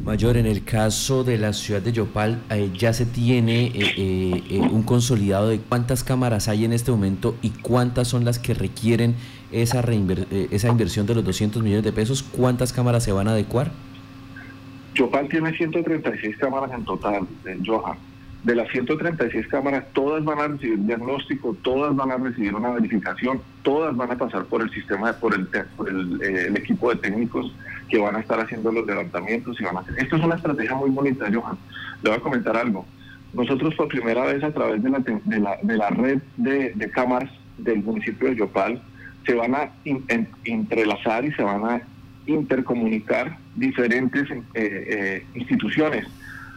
Mayor, 0.05 0.37
en 0.37 0.45
el 0.45 0.63
caso 0.63 1.23
de 1.23 1.39
la 1.39 1.51
ciudad 1.51 1.81
de 1.81 1.91
Yopal, 1.91 2.39
eh, 2.51 2.69
ya 2.77 2.93
se 2.93 3.07
tiene 3.07 3.71
eh, 3.73 4.43
eh, 4.51 4.59
un 4.59 4.83
consolidado 4.83 5.49
de 5.49 5.57
cuántas 5.57 6.03
cámaras 6.03 6.47
hay 6.47 6.63
en 6.63 6.73
este 6.73 6.91
momento 6.91 7.35
y 7.41 7.49
cuántas 7.49 8.07
son 8.07 8.23
las 8.23 8.37
que 8.37 8.53
requieren 8.53 9.15
esa, 9.51 9.83
esa 10.51 10.67
inversión 10.69 11.07
de 11.07 11.15
los 11.15 11.25
200 11.25 11.63
millones 11.63 11.83
de 11.83 11.91
pesos. 11.91 12.21
¿Cuántas 12.21 12.71
cámaras 12.71 13.03
se 13.03 13.13
van 13.13 13.27
a 13.27 13.31
adecuar? 13.31 13.71
Yopal 14.93 15.27
tiene 15.27 15.57
136 15.57 16.37
cámaras 16.37 16.71
en 16.71 16.85
total, 16.85 17.27
Johan. 17.65 17.97
De 18.43 18.53
las 18.53 18.69
136 18.69 19.47
cámaras, 19.47 19.85
todas 19.93 20.23
van 20.23 20.37
a 20.37 20.47
recibir 20.49 20.85
diagnóstico, 20.85 21.57
todas 21.63 21.95
van 21.95 22.11
a 22.11 22.17
recibir 22.17 22.53
una 22.53 22.69
verificación, 22.69 23.41
todas 23.63 23.97
van 23.97 24.11
a 24.11 24.17
pasar 24.19 24.45
por 24.45 24.61
el 24.61 24.69
sistema, 24.69 25.13
por 25.13 25.33
el, 25.33 25.47
por 25.75 25.89
el 25.89 26.55
equipo 26.55 26.91
de 26.91 26.97
técnicos 26.97 27.51
que 27.89 27.97
van 27.97 28.15
a 28.15 28.19
estar 28.19 28.39
haciendo 28.39 28.71
los 28.71 28.85
levantamientos 28.85 29.59
y 29.59 29.63
van 29.63 29.77
a 29.77 29.79
hacer. 29.81 29.99
Esto 29.99 30.15
es 30.15 30.23
una 30.23 30.35
estrategia 30.35 30.75
muy 30.75 30.89
bonita, 30.89 31.27
Johan. 31.31 31.57
Le 32.01 32.09
voy 32.09 32.17
a 32.17 32.21
comentar 32.21 32.57
algo. 32.57 32.85
Nosotros 33.33 33.75
por 33.75 33.87
primera 33.87 34.23
vez 34.25 34.43
a 34.43 34.51
través 34.51 34.81
de 34.81 34.89
la, 34.89 34.99
de 34.99 35.39
la, 35.39 35.57
de 35.61 35.77
la 35.77 35.89
red 35.89 36.21
de, 36.37 36.91
cámaras 36.93 37.29
del 37.57 37.83
municipio 37.83 38.29
de 38.29 38.35
Yopal 38.35 38.81
se 39.25 39.33
van 39.33 39.55
a 39.55 39.71
entrelazar 40.45 41.25
y 41.25 41.31
se 41.33 41.43
van 41.43 41.65
a 41.65 41.81
intercomunicar 42.27 43.37
diferentes 43.55 44.29
eh, 44.31 44.43
eh, 44.53 45.25
instituciones. 45.33 46.07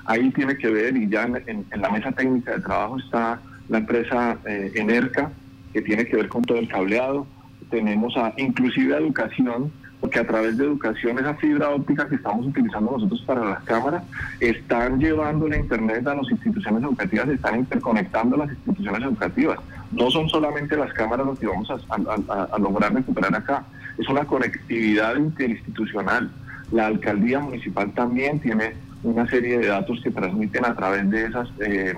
Ahí 0.04 0.30
tiene 0.30 0.56
que 0.56 0.68
ver 0.68 0.96
y 0.96 1.08
ya 1.08 1.24
en, 1.24 1.66
la 1.76 1.90
mesa 1.90 2.12
técnica 2.12 2.52
de 2.52 2.60
trabajo 2.60 2.98
está 2.98 3.40
la 3.68 3.78
empresa 3.78 4.38
eh, 4.46 4.72
Enerca, 4.74 5.30
que 5.72 5.82
tiene 5.82 6.06
que 6.06 6.16
ver 6.16 6.28
con 6.28 6.42
todo 6.42 6.58
el 6.58 6.68
cableado, 6.68 7.26
tenemos 7.70 8.16
a 8.16 8.32
inclusive 8.36 8.96
educación, 8.96 9.70
porque 10.00 10.20
a 10.20 10.26
través 10.26 10.56
de 10.56 10.64
educación 10.64 11.18
esa 11.18 11.34
fibra 11.34 11.70
óptica 11.70 12.08
que 12.08 12.14
estamos 12.14 12.46
utilizando 12.46 12.92
nosotros 12.92 13.22
para 13.26 13.44
las 13.44 13.64
cámaras 13.64 14.04
están 14.38 14.98
llevando 14.98 15.48
la 15.48 15.58
internet 15.58 16.06
a 16.06 16.14
las 16.14 16.30
instituciones 16.30 16.82
educativas, 16.82 17.28
están 17.28 17.58
interconectando 17.58 18.36
las 18.36 18.50
instituciones 18.50 19.02
educativas. 19.02 19.58
No 19.90 20.10
son 20.10 20.28
solamente 20.28 20.76
las 20.76 20.92
cámaras 20.92 21.26
lo 21.26 21.34
que 21.34 21.46
vamos 21.46 21.68
a, 21.70 22.58
lograr 22.58 22.94
recuperar 22.94 23.34
acá, 23.34 23.64
es 23.98 24.08
una 24.08 24.24
conectividad 24.24 25.16
interinstitucional. 25.16 26.30
La 26.70 26.86
alcaldía 26.86 27.40
municipal 27.40 27.90
también 27.92 28.38
tiene 28.40 28.74
una 29.02 29.26
serie 29.28 29.58
de 29.58 29.66
datos 29.68 30.00
que 30.02 30.10
transmiten 30.10 30.64
a 30.64 30.74
través 30.74 31.08
de 31.10 31.24
esas 31.24 31.48
eh, 31.60 31.94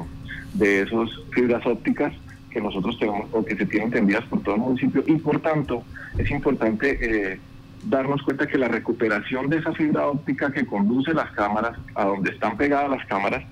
de 0.55 0.83
esos 0.83 1.25
fibras 1.33 1.65
ópticas 1.67 2.13
que 2.51 2.61
nosotros 2.61 2.99
tenemos 2.99 3.29
o 3.33 3.45
que 3.45 3.57
se 3.57 3.67
tienen 3.67 3.91
tendidas 3.91 4.25
por 4.25 4.43
todo 4.43 4.57
el 4.57 4.61
municipio 4.61 5.03
y 5.07 5.15
por 5.17 5.41
tanto 5.41 5.85
es 6.19 6.31
importante 6.31 6.99
eh, 7.01 7.41
darnos 7.85 8.23
cuenta 8.23 8.47
que 8.47 8.59
la 8.59 8.69
recuperación 8.69 9.49
de 9.49 9.59
esa 9.59 9.73
fibra 9.73 10.07
óptica 10.07 10.53
que 10.53 10.67
conduce 10.67 11.15
las 11.15 11.31
cámaras 11.33 11.79
a 11.95 12.05
donde 12.05 12.31
están 12.31 12.57
pegadas 12.57 12.91
las 12.91 13.07
cámaras 13.07 13.43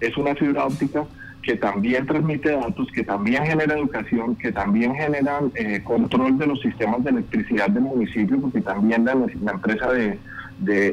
es 0.00 0.16
una 0.16 0.34
fibra 0.34 0.64
óptica 0.64 1.04
que 1.42 1.56
también 1.56 2.06
transmite 2.06 2.50
datos, 2.50 2.88
que 2.92 3.02
también 3.02 3.44
genera 3.46 3.74
educación, 3.74 4.36
que 4.36 4.52
también 4.52 4.94
genera 4.94 5.40
eh, 5.54 5.82
control 5.82 6.38
de 6.38 6.46
los 6.46 6.60
sistemas 6.60 7.02
de 7.02 7.10
electricidad 7.10 7.70
del 7.70 7.82
municipio, 7.84 8.38
porque 8.40 8.60
también 8.60 9.04
la, 9.06 9.12
empresa 9.12 9.90
de, 9.92 10.18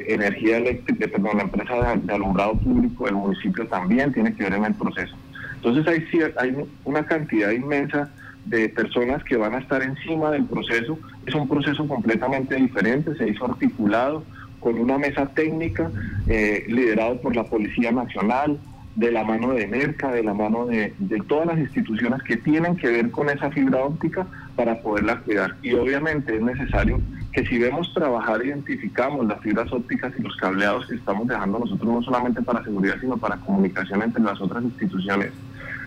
energía 0.07 0.57
eléctrica, 0.57 1.07
perdón, 1.07 1.37
la 1.37 1.43
empresa 1.43 1.97
de, 1.97 2.13
alumbrado 2.13 2.53
público 2.55 3.05
del 3.05 3.15
municipio 3.15 3.67
también 3.67 4.13
tiene 4.13 4.33
que 4.33 4.43
ver 4.43 4.53
en 4.53 4.63
el 4.63 4.73
proceso. 4.73 5.15
Entonces 5.55 5.85
hay, 5.87 6.33
hay 6.37 6.55
una 6.85 7.05
cantidad 7.05 7.51
inmensa 7.51 8.09
de 8.49 8.69
personas 8.69 9.23
que 9.23 9.37
van 9.37 9.55
a 9.55 9.59
estar 9.59 9.81
encima 9.81 10.31
del 10.31 10.45
proceso. 10.45 10.97
Es 11.25 11.35
un 11.35 11.47
proceso 11.47 11.87
completamente 11.87 12.55
diferente, 12.55 13.15
se 13.15 13.29
hizo 13.29 13.45
articulado 13.45 14.23
con 14.59 14.79
una 14.79 14.97
mesa 14.97 15.27
técnica 15.27 15.91
eh, 16.27 16.65
liderado 16.67 17.21
por 17.21 17.35
la 17.35 17.43
Policía 17.43 17.91
Nacional, 17.91 18.59
de 18.97 19.11
la 19.11 19.23
mano 19.23 19.53
de 19.53 19.67
NERCA, 19.67 20.11
de 20.11 20.23
la 20.23 20.33
mano 20.33 20.65
de, 20.65 20.91
todas 21.27 21.45
las 21.45 21.59
instituciones 21.59 22.23
que 22.23 22.35
tienen 22.35 22.75
que 22.75 22.87
ver 22.87 23.11
con 23.11 23.29
esa 23.29 23.51
fibra 23.51 23.83
óptica 23.83 24.25
para 24.55 24.81
poderla 24.81 25.19
cuidar. 25.19 25.55
Y 25.61 25.73
obviamente 25.73 26.35
es 26.35 26.41
necesario 26.41 26.99
que 27.31 27.45
si 27.45 27.59
vemos 27.59 27.93
trabajar, 27.93 28.43
identificamos 28.43 29.27
las 29.27 29.39
fibras 29.41 29.71
ópticas 29.71 30.13
y 30.17 30.23
los 30.23 30.35
cableados 30.37 30.87
que 30.87 30.95
estamos 30.95 31.27
dejando 31.27 31.59
nosotros 31.59 31.87
no 31.87 32.01
solamente 32.01 32.41
para 32.41 32.63
seguridad, 32.63 32.95
sino 32.99 33.17
para 33.17 33.37
comunicación 33.37 34.01
entre 34.01 34.23
las 34.23 34.41
otras 34.41 34.63
instituciones 34.63 35.31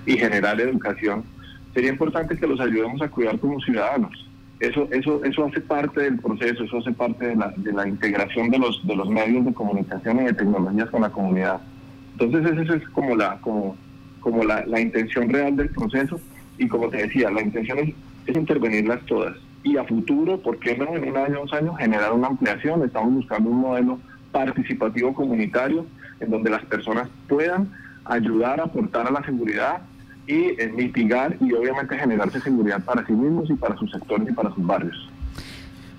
y 0.06 0.16
generar 0.16 0.60
educación, 0.60 1.24
sería 1.74 1.90
importante 1.90 2.36
que 2.36 2.46
los 2.46 2.60
ayudemos 2.60 3.00
a 3.02 3.08
cuidar 3.08 3.38
como 3.38 3.60
ciudadanos. 3.60 4.26
Eso, 4.60 4.86
eso, 4.90 5.24
eso 5.24 5.46
hace 5.46 5.60
parte 5.60 6.02
del 6.02 6.18
proceso, 6.18 6.64
eso 6.64 6.78
hace 6.78 6.92
parte 6.92 7.28
de 7.28 7.36
la, 7.36 7.52
de 7.56 7.72
la 7.72 7.88
integración 7.88 8.50
de 8.50 8.58
los, 8.58 8.86
de 8.86 8.94
los 8.94 9.08
medios 9.08 9.44
de 9.46 9.54
comunicación 9.54 10.20
y 10.20 10.24
de 10.24 10.34
tecnologías 10.34 10.90
con 10.90 11.00
la 11.00 11.10
comunidad. 11.10 11.60
Entonces 12.18 12.58
esa 12.58 12.74
es 12.76 12.88
como 12.90 13.16
la, 13.16 13.38
como, 13.40 13.76
como 14.20 14.44
la, 14.44 14.80
intención 14.80 15.30
real 15.30 15.56
del 15.56 15.70
proceso 15.70 16.20
y 16.58 16.68
como 16.68 16.90
te 16.90 16.98
decía, 16.98 17.30
la 17.30 17.40
intención 17.40 17.78
es, 17.78 17.94
intervenirlas 18.36 19.04
todas 19.06 19.34
y 19.64 19.76
a 19.76 19.84
futuro, 19.84 20.38
¿por 20.38 20.58
qué 20.58 20.76
no 20.76 20.94
en 20.94 21.08
un 21.08 21.16
año, 21.16 21.40
dos 21.40 21.52
años, 21.52 21.76
generar 21.78 22.12
una 22.12 22.28
ampliación? 22.28 22.84
Estamos 22.84 23.14
buscando 23.14 23.50
un 23.50 23.60
modelo 23.60 23.98
participativo 24.30 25.12
comunitario 25.14 25.84
en 26.20 26.30
donde 26.30 26.50
las 26.50 26.64
personas 26.66 27.08
puedan 27.28 27.70
ayudar 28.04 28.60
a 28.60 28.64
aportar 28.64 29.06
a 29.06 29.10
la 29.10 29.22
seguridad 29.24 29.82
y 30.30 30.60
eh, 30.60 30.72
mitigar 30.74 31.36
y 31.40 31.52
obviamente 31.52 31.98
generarse 31.98 32.40
seguridad 32.40 32.84
para 32.84 33.04
sí 33.06 33.12
mismos 33.12 33.50
y 33.50 33.54
para 33.54 33.76
sus 33.76 33.90
sectores 33.90 34.28
y 34.28 34.32
para 34.32 34.54
sus 34.54 34.64
barrios. 34.64 35.08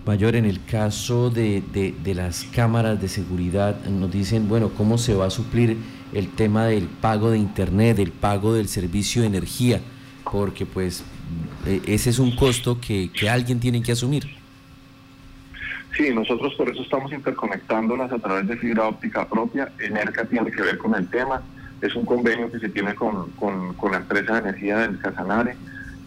Mayor, 0.06 0.36
en 0.36 0.46
el 0.46 0.64
caso 0.64 1.30
de, 1.30 1.62
de 1.72 2.16
las 2.16 2.46
cámaras 2.46 3.00
de 3.00 3.08
seguridad, 3.08 3.86
nos 3.86 4.12
dicen, 4.12 4.50
bueno, 4.50 4.72
¿cómo 4.76 4.98
se 4.98 5.14
va 5.14 5.28
a 5.28 5.30
suplir 5.30 5.78
el 6.14 6.30
tema 6.30 6.66
del 6.66 6.88
pago 6.88 7.32
de 7.32 7.38
internet, 7.38 8.00
el 8.00 8.12
pago 8.12 8.54
del 8.54 8.68
servicio 8.68 9.22
de 9.22 9.28
energía, 9.28 9.80
porque 10.30 10.66
pues 10.66 11.04
e, 11.66 11.82
ese 11.88 12.10
es 12.10 12.20
un 12.20 12.36
costo 12.36 12.80
que, 12.80 13.10
alguien 13.30 13.60
tiene 13.60 13.82
que 13.82 13.92
asumir. 13.92 14.24
Sí, 15.96 16.14
nosotros 16.14 16.54
por 16.56 16.70
eso 16.70 16.82
estamos 16.82 17.12
interconectándolas 17.12 18.12
a 18.12 18.20
través 18.20 18.48
de 18.48 18.58
fibra 18.58 18.88
óptica 18.88 19.28
propia. 19.28 19.72
Enerca 19.80 20.26
tiene 20.26 20.52
que 20.52 20.62
ver 20.62 20.78
con 20.78 20.96
el 20.96 21.08
tema. 21.10 21.42
Es 21.82 21.96
un 21.96 22.06
convenio 22.06 22.52
que 22.52 22.60
se 22.60 22.70
tiene 22.70 22.94
con, 22.96 23.34
la 23.92 23.98
empresa 23.98 24.34
de 24.34 24.50
energía 24.50 24.78
del 24.80 25.00
Casanare, 25.00 25.56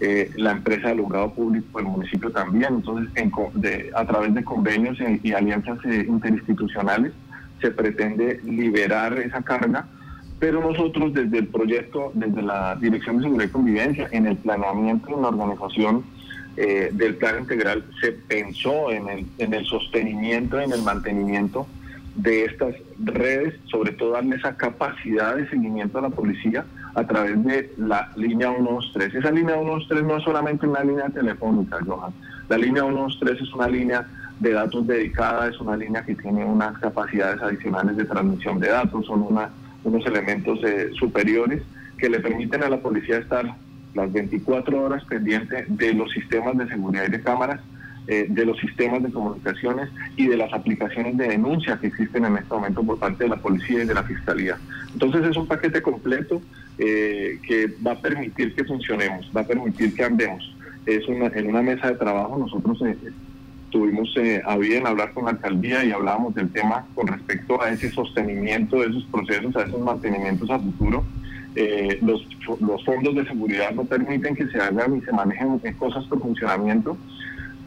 eh, 0.00 0.30
la 0.36 0.52
empresa 0.52 0.88
de 0.88 0.92
alumbrado 0.92 1.32
público 1.32 1.78
del 1.78 1.88
municipio 1.88 2.30
también. 2.30 2.74
Entonces, 2.74 3.10
a 3.94 4.04
través 4.06 4.34
de 4.34 4.44
convenios 4.44 4.98
y, 5.22 5.32
alianzas 5.32 5.78
eh, 5.84 6.06
interinstitucionales, 6.08 7.12
se 7.60 7.70
pretende 7.70 8.40
liberar 8.44 9.18
esa 9.18 9.42
carga, 9.42 9.86
pero 10.38 10.60
nosotros 10.60 11.14
desde 11.14 11.38
el 11.38 11.46
proyecto, 11.48 12.12
desde 12.14 12.42
la 12.42 12.76
Dirección 12.76 13.16
de 13.16 13.24
Seguridad 13.24 13.48
y 13.48 13.52
Convivencia, 13.52 14.08
en 14.10 14.26
el 14.26 14.36
planeamiento 14.36 15.10
y 15.10 15.14
en 15.14 15.22
la 15.22 15.28
organización 15.28 16.04
eh, 16.56 16.90
del 16.92 17.16
plan 17.16 17.40
integral, 17.40 17.84
se 18.00 18.12
pensó 18.12 18.90
en 18.92 19.08
el, 19.08 19.26
en 19.38 19.54
el 19.54 19.64
sostenimiento 19.64 20.60
en 20.60 20.72
el 20.72 20.82
mantenimiento 20.82 21.66
de 22.16 22.44
estas 22.44 22.74
redes, 23.02 23.54
sobre 23.64 23.92
todo 23.92 24.12
darle 24.12 24.36
esa 24.36 24.56
capacidad 24.56 25.36
de 25.36 25.48
seguimiento 25.48 25.98
a 25.98 26.02
la 26.02 26.10
policía 26.10 26.64
a 26.94 27.04
través 27.04 27.42
de 27.44 27.72
la 27.76 28.10
línea 28.16 28.54
123. 28.54 29.14
Esa 29.14 29.30
línea 29.30 29.56
123 29.56 30.04
no 30.04 30.16
es 30.16 30.24
solamente 30.24 30.66
una 30.66 30.84
línea 30.84 31.08
telefónica, 31.08 31.78
Johan. 31.84 32.12
La 32.48 32.56
línea 32.56 32.82
123 32.82 33.40
es 33.40 33.52
una 33.52 33.68
línea 33.68 34.06
de 34.38 34.52
datos 34.52 34.86
dedicada, 34.86 35.48
es 35.48 35.58
una 35.60 35.76
línea 35.76 36.04
que 36.04 36.14
tiene 36.14 36.44
unas 36.44 36.78
capacidades 36.78 37.40
adicionales 37.42 37.96
de 37.96 38.04
transmisión 38.04 38.60
de 38.60 38.68
datos, 38.68 39.06
son 39.06 39.22
unos 39.22 40.06
elementos 40.06 40.58
eh, 40.64 40.90
superiores 40.98 41.62
que 41.98 42.08
le 42.08 42.20
permiten 42.20 42.62
a 42.62 42.68
la 42.68 42.78
policía 42.78 43.18
estar 43.18 43.44
las 43.94 44.12
24 44.12 44.82
horas 44.82 45.04
pendiente 45.04 45.66
de 45.68 45.94
los 45.94 46.10
sistemas 46.10 46.56
de 46.58 46.68
seguridad 46.68 47.04
y 47.08 47.12
de 47.12 47.22
cámaras, 47.22 47.60
eh, 48.06 48.26
de 48.28 48.44
los 48.44 48.58
sistemas 48.58 49.02
de 49.02 49.10
comunicaciones 49.10 49.88
y 50.16 50.26
de 50.26 50.36
las 50.36 50.52
aplicaciones 50.52 51.16
de 51.16 51.28
denuncia 51.28 51.78
que 51.80 51.86
existen 51.86 52.24
en 52.24 52.36
este 52.36 52.52
momento 52.54 52.82
por 52.82 52.98
parte 52.98 53.24
de 53.24 53.30
la 53.30 53.36
policía 53.36 53.82
y 53.82 53.86
de 53.86 53.94
la 53.94 54.02
fiscalía. 54.02 54.58
Entonces 54.92 55.24
es 55.24 55.36
un 55.36 55.46
paquete 55.46 55.80
completo 55.82 56.42
eh, 56.78 57.38
que 57.46 57.70
va 57.86 57.92
a 57.92 58.00
permitir 58.00 58.54
que 58.54 58.64
funcionemos, 58.64 59.30
va 59.36 59.42
a 59.42 59.46
permitir 59.46 59.94
que 59.94 60.04
andemos. 60.04 60.54
Es 60.86 61.08
en 61.08 61.46
una 61.46 61.62
mesa 61.62 61.88
de 61.88 61.94
trabajo 61.94 62.36
nosotros 62.36 62.82
tuvimos 63.74 64.08
eh, 64.16 64.40
a 64.46 64.56
bien 64.56 64.86
hablar 64.86 65.12
con 65.12 65.24
la 65.24 65.32
alcaldía 65.32 65.84
y 65.84 65.90
hablábamos 65.90 66.32
del 66.36 66.48
tema 66.50 66.86
con 66.94 67.08
respecto 67.08 67.60
a 67.60 67.70
ese 67.70 67.90
sostenimiento 67.90 68.78
de 68.80 68.86
esos 68.86 69.02
procesos, 69.06 69.56
a 69.56 69.62
esos 69.62 69.80
mantenimientos 69.80 70.48
a 70.48 70.60
futuro. 70.60 71.02
Eh, 71.56 71.98
los, 72.00 72.24
los 72.60 72.84
fondos 72.84 73.16
de 73.16 73.24
seguridad 73.26 73.72
no 73.72 73.84
permiten 73.84 74.36
que 74.36 74.46
se 74.46 74.60
hagan 74.60 74.96
y 74.96 75.00
se 75.00 75.10
manejen 75.10 75.58
cosas 75.76 76.04
por 76.04 76.20
funcionamiento, 76.20 76.96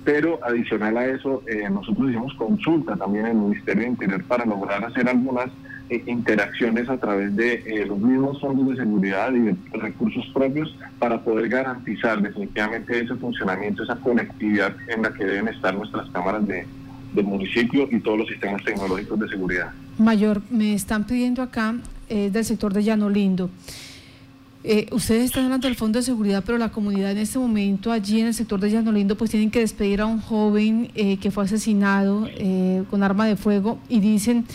pero 0.08 0.40
adicional 0.42 0.96
a 0.96 1.06
eso, 1.06 1.44
eh, 1.48 1.70
nosotros 1.70 2.10
hicimos 2.10 2.34
consulta 2.36 2.96
también 2.96 3.26
en 3.26 3.32
el 3.32 3.38
Ministerio 3.40 3.84
de 3.84 3.90
Interior 3.90 4.24
para 4.24 4.46
lograr 4.46 4.82
hacer 4.86 5.10
algunas 5.10 5.50
eh, 5.90 6.02
interacciones 6.06 6.88
a 6.88 6.96
través 6.98 7.36
de 7.36 7.56
eh, 7.56 7.86
los 7.86 8.00
mismos 8.00 8.40
fondos 8.40 8.70
de 8.70 8.78
seguridad 8.78 9.34
y 9.34 9.40
de 9.40 9.56
recursos 9.74 10.26
propios 10.34 10.74
para 10.98 11.22
poder 11.22 11.50
garantizar 11.50 12.22
definitivamente 12.22 13.02
ese 13.02 13.16
funcionamiento, 13.16 13.84
esa 13.84 13.98
conectividad 13.98 14.74
en 14.88 15.02
la 15.02 15.12
que 15.12 15.26
deben 15.26 15.50
estar 15.50 15.76
nuestras 15.76 16.10
cámaras 16.12 16.48
de, 16.48 16.66
del 17.14 17.26
municipio 17.26 17.90
y 17.92 18.00
todos 18.00 18.20
los 18.20 18.30
sistemas 18.30 18.64
tecnológicos 18.64 19.20
de 19.20 19.28
seguridad. 19.28 19.74
Mayor, 19.98 20.42
me 20.50 20.74
están 20.74 21.06
pidiendo 21.06 21.42
acá 21.42 21.76
eh, 22.08 22.30
del 22.32 22.46
sector 22.46 22.74
de 22.74 22.82
Llano 22.86 23.10
Lindo. 23.10 23.50
Ustedes 24.92 25.26
están 25.26 25.46
hablando 25.46 25.68
del 25.68 25.76
Fondo 25.76 26.00
de 26.00 26.04
Seguridad, 26.04 26.44
pero 26.46 26.58
la 26.58 26.70
comunidad 26.70 27.12
en 27.12 27.20
este 27.20 27.40
momento 27.40 27.92
allí 27.92 28.20
en 28.20 28.28
el 28.28 28.34
sector 28.34 28.60
de 28.60 28.70
Llano 28.70 28.92
Lindo 28.92 29.18
pues 29.18 29.32
tienen 29.32 29.50
que 29.50 29.60
despedir 29.60 30.02
a 30.02 30.06
un 30.06 30.20
joven 30.20 30.92
que 30.94 31.32
fue 31.32 31.46
asesinado 31.46 32.28
con 32.90 33.04
arma 33.04 33.26
de 33.26 33.36
fuego 33.36 33.80
y 33.88 34.00
dicen 34.00 34.46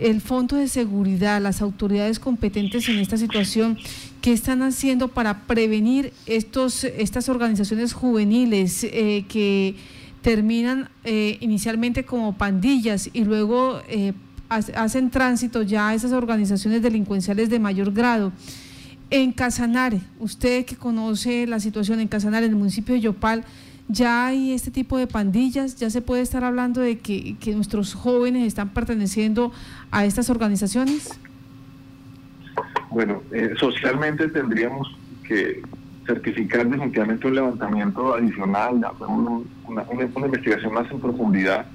el 0.00 0.20
Fondo 0.20 0.56
de 0.56 0.68
Seguridad, 0.68 1.40
las 1.40 1.62
autoridades 1.62 2.18
competentes 2.18 2.88
en 2.88 2.98
esta 2.98 3.16
situación, 3.16 3.78
¿qué 4.20 4.32
están 4.32 4.62
haciendo 4.62 5.08
para 5.08 5.42
prevenir 5.42 6.12
estos, 6.26 6.84
estas 6.84 7.28
organizaciones 7.28 7.92
juveniles 7.92 8.84
eh, 8.84 9.24
que 9.28 9.76
terminan 10.22 10.88
eh, 11.04 11.38
inicialmente 11.40 12.04
como 12.04 12.36
pandillas 12.36 13.10
y 13.12 13.24
luego 13.24 13.80
eh, 13.88 14.12
hacen 14.48 15.10
tránsito 15.10 15.62
ya 15.62 15.88
a 15.88 15.94
esas 15.94 16.12
organizaciones 16.12 16.82
delincuenciales 16.82 17.50
de 17.50 17.58
mayor 17.58 17.92
grado? 17.92 18.32
En 19.10 19.32
Casanare, 19.32 20.00
usted 20.20 20.64
que 20.64 20.76
conoce 20.76 21.44
la 21.48 21.58
situación 21.58 21.98
en 21.98 22.06
Casanare, 22.06 22.46
en 22.46 22.52
el 22.52 22.56
municipio 22.56 22.94
de 22.94 23.00
Yopal, 23.00 23.44
ya 23.88 24.26
hay 24.26 24.52
este 24.52 24.70
tipo 24.70 24.96
de 24.98 25.08
pandillas, 25.08 25.74
ya 25.74 25.90
se 25.90 26.00
puede 26.00 26.22
estar 26.22 26.44
hablando 26.44 26.80
de 26.80 26.98
que, 26.98 27.36
nuestros 27.56 27.94
jóvenes 27.94 28.46
están 28.46 28.68
perteneciendo 28.68 29.50
a 29.90 30.04
estas 30.04 30.30
organizaciones. 30.30 31.18
Bueno, 32.90 33.22
eh, 33.32 33.54
socialmente 33.58 34.28
tendríamos 34.28 34.96
que 35.26 35.60
certificar 36.06 36.68
definitivamente 36.68 37.26
un 37.26 37.34
levantamiento 37.34 38.14
adicional, 38.14 38.80
una, 39.66 40.24
investigación 40.24 40.72
más 40.72 40.88
en 40.88 41.00
profundidad, 41.00 41.66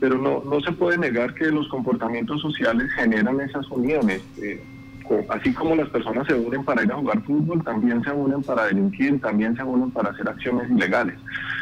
pero 0.00 0.18
no, 0.18 0.42
no 0.44 0.60
se 0.60 0.72
puede 0.72 0.98
negar 0.98 1.34
que 1.34 1.46
los 1.46 1.66
comportamientos 1.68 2.42
sociales 2.42 2.90
generan 2.92 3.40
esas 3.40 3.66
uniones. 3.70 4.20
Eh, 4.36 4.62
así 5.28 5.52
como 5.52 5.74
las 5.74 5.88
personas 5.88 6.26
se 6.26 6.34
unen 6.34 6.64
para 6.64 6.82
ir 6.82 6.92
a 6.92 6.96
jugar 6.96 7.22
fútbol, 7.22 7.62
también 7.64 8.02
se 8.02 8.12
unen 8.12 8.42
para 8.42 8.66
delinquir, 8.66 9.20
también 9.20 9.56
se 9.56 9.62
unen 9.62 9.90
para 9.90 10.10
hacer 10.10 10.28
acciones 10.28 10.70
ilegales. 10.70 11.16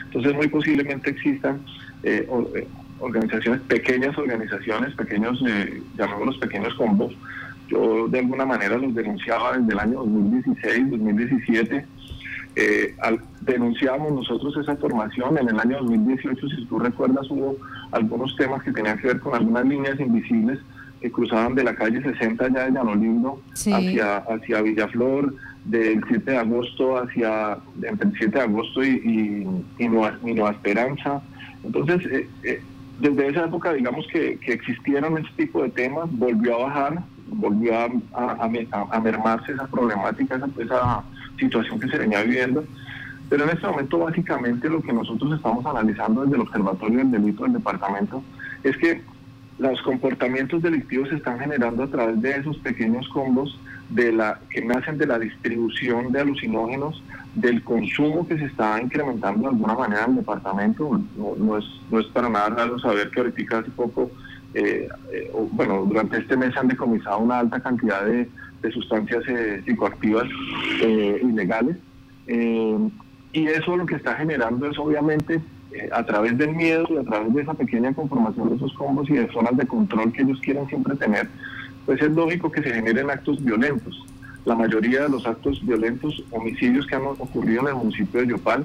Entonces 0.07 0.35
muy 0.35 0.49
posiblemente 0.49 1.11
existan 1.11 1.61
eh, 2.03 2.29
eh, 2.55 2.69
organizaciones, 3.00 3.61
pequeñas 3.62 4.17
organizaciones, 4.17 4.95
pequeños, 4.95 5.43
eh, 5.47 5.83
llamémoslos 5.97 6.38
pequeños 6.38 6.75
combos. 6.75 7.15
Yo 7.69 8.09
de 8.09 8.21
alguna 8.21 8.47
manera 8.47 8.79
los 8.79 8.95
denunciaba 8.95 9.59
desde 9.59 9.73
el 9.73 9.79
año 9.79 9.99
2016, 9.99 10.91
2017. 10.91 11.87
Eh, 12.59 12.95
denunciamos 13.43 14.12
nosotros 14.12 14.57
esa 14.57 14.76
formación 14.76 15.37
en 15.37 15.49
el 15.50 15.61
año 15.61 15.79
2018, 15.79 16.49
si 16.49 16.65
tú 16.65 16.79
recuerdas, 16.79 17.31
hubo 17.31 17.57
algunos 17.93 18.35
temas 18.37 18.62
que 18.62 18.73
tenían 18.73 18.99
que 18.99 19.09
ver 19.09 19.21
con 19.21 19.35
algunas 19.35 19.67
líneas 19.67 20.00
invisibles 20.00 20.59
que 21.00 21.11
cruzaban 21.11 21.55
de 21.55 21.65
la 21.65 21.75
calle 21.75 22.03
60 22.03 22.49
ya 22.49 22.65
de 22.65 22.73
Llanolindo 22.73 23.41
hacia, 23.53 24.19
hacia 24.19 24.62
Villaflor, 24.62 25.35
del 25.65 26.03
7 26.09 26.31
de 26.31 26.38
agosto 26.38 26.97
hacia, 26.97 27.59
entre 27.83 28.09
el 28.09 28.17
7 28.17 28.38
de 28.38 28.41
agosto 28.41 28.85
y, 28.85 29.47
y, 29.79 29.88
Nueva, 29.88 30.50
Esperanza. 30.50 31.21
Entonces, 31.65 32.07
eh, 32.11 32.29
eh, 32.45 32.62
desde 33.00 33.29
esa 33.29 33.45
época, 33.45 33.73
digamos 33.73 34.07
que, 34.09 34.38
que, 34.38 34.53
existieron 34.53 35.19
este 35.19 35.45
tipo 35.45 35.62
de 35.62 35.71
temas, 35.71 36.09
volvió 36.12 36.57
a 36.57 36.65
bajar, 36.67 37.03
volvió 37.26 37.75
a, 37.79 37.88
a, 38.15 39.00
mermarse 39.00 39.53
esa 39.53 39.67
problemática, 39.67 40.37
esa, 40.37 40.49
esa 40.59 41.03
situación 41.38 41.81
que 41.81 41.88
se 41.88 41.99
venía 41.99 42.23
viviendo. 42.23 42.65
Pero 43.29 43.45
en 43.45 43.50
este 43.50 43.67
momento, 43.67 43.99
básicamente, 43.99 44.69
lo 44.69 44.81
que 44.81 44.93
nosotros 44.93 45.35
estamos 45.35 45.67
analizando 45.67 46.23
desde 46.23 46.37
el 46.37 46.43
Observatorio 46.43 46.99
del 46.99 47.11
Delito 47.11 47.43
del 47.43 47.55
Departamento 47.55 48.23
es 48.62 48.76
que 48.76 49.03
los 49.58 49.80
comportamientos 49.82 50.62
delictivos 50.62 51.08
se 51.08 51.16
están 51.16 51.38
generando 51.38 51.84
a 51.84 51.86
través 51.86 52.20
de 52.20 52.30
esos 52.32 52.56
pequeños 52.58 53.08
combos 53.08 53.58
de 53.88 54.12
la, 54.12 54.38
que 54.50 54.62
nacen 54.62 54.98
de 54.98 55.06
la 55.06 55.18
distribución 55.18 56.12
de 56.12 56.20
alucinógenos, 56.20 57.02
del 57.34 57.62
consumo 57.62 58.26
que 58.26 58.38
se 58.38 58.46
está 58.46 58.80
incrementando 58.80 59.42
de 59.42 59.48
alguna 59.48 59.75
manera 59.75 60.04
en 60.04 60.10
el 60.10 60.16
departamento. 60.16 61.00
No, 61.16 61.58
es, 61.58 61.64
no 61.90 62.00
es 62.00 62.06
para 62.08 62.28
nada 62.28 62.50
raro 62.50 62.78
saber 62.78 63.10
que 63.10 63.20
ahorita 63.20 63.58
hace 63.58 63.70
poco, 63.70 64.10
eh, 64.54 64.88
eh, 65.12 65.30
bueno, 65.52 65.84
durante 65.86 66.18
este 66.18 66.36
mes 66.36 66.56
han 66.56 66.68
decomisado 66.68 67.18
una 67.18 67.38
alta 67.38 67.60
cantidad 67.60 68.04
de, 68.04 68.28
sustancias 68.72 69.22
eh, 69.28 69.62
psicoactivas 69.64 70.26
ilegales. 71.22 71.76
y 72.26 73.46
eso 73.46 73.76
lo 73.76 73.86
que 73.86 73.94
está 73.94 74.16
generando 74.16 74.68
es 74.68 74.76
obviamente 74.76 75.40
a 75.92 76.04
través 76.04 76.37
del 76.38 76.54
miedo 76.54 76.87
y 76.90 76.97
a 76.97 77.04
través 77.04 77.35
de 77.35 77.42
esa 77.42 77.54
pequeña 77.54 77.92
conformación 77.95 78.49
de 78.50 78.56
esos 78.56 78.73
combos 78.75 79.09
y 79.11 79.14
de 79.14 79.30
zonas 79.33 79.56
de 79.56 79.66
control 79.66 80.12
que 80.12 80.23
ellos 80.23 80.40
quieren 80.40 80.66
siempre 80.68 80.97
tener, 80.97 81.28
pues 81.85 82.00
es 82.02 82.11
lógico 82.11 82.50
que 82.50 82.62
se 82.62 82.75
generen 82.75 83.11
actos 83.11 83.42
violentos. 83.42 84.04
La 84.45 84.54
mayoría 84.54 85.02
de 85.02 85.09
los 85.09 85.26
actos 85.26 85.64
violentos, 85.64 86.23
homicidios 86.30 86.87
que 86.87 86.95
han 86.95 87.02
ocurrido 87.02 87.62
en 87.62 87.68
el 87.68 87.75
municipio 87.75 88.21
de 88.21 88.28
Yopal, 88.28 88.64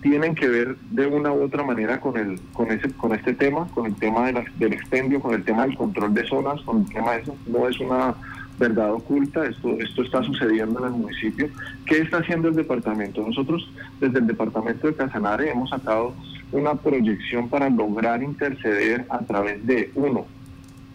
tienen 0.00 0.34
que 0.34 0.48
ver 0.48 0.76
de 0.90 1.06
una 1.06 1.32
u 1.32 1.42
otra 1.42 1.64
manera 1.64 2.00
con 2.00 2.16
el 2.16 2.40
con 2.52 2.70
ese 2.70 2.90
con 2.92 3.12
este 3.12 3.34
tema, 3.34 3.66
con 3.74 3.86
el 3.86 3.94
tema 3.96 4.26
del 4.26 4.72
expendio, 4.72 5.20
con 5.20 5.34
el 5.34 5.44
tema 5.44 5.66
del 5.66 5.76
control 5.76 6.14
de 6.14 6.26
zonas, 6.26 6.60
con 6.62 6.82
el 6.82 6.88
tema 6.88 7.12
de 7.12 7.22
eso. 7.22 7.36
No 7.46 7.68
es 7.68 7.78
una 7.80 8.14
verdad 8.58 8.92
oculta, 8.92 9.46
esto, 9.46 9.70
esto 9.78 10.02
está 10.02 10.22
sucediendo 10.22 10.80
en 10.80 10.86
el 10.86 11.00
municipio. 11.00 11.48
¿Qué 11.86 11.98
está 11.98 12.18
haciendo 12.18 12.48
el 12.48 12.56
departamento? 12.56 13.22
Nosotros 13.22 13.70
desde 14.00 14.18
el 14.18 14.26
departamento 14.26 14.86
de 14.86 14.94
Casanare 14.94 15.50
hemos 15.50 15.70
sacado 15.70 16.14
una 16.52 16.74
proyección 16.74 17.48
para 17.48 17.68
lograr 17.68 18.22
interceder 18.22 19.04
a 19.08 19.20
través 19.20 19.66
de, 19.66 19.90
uno, 19.94 20.26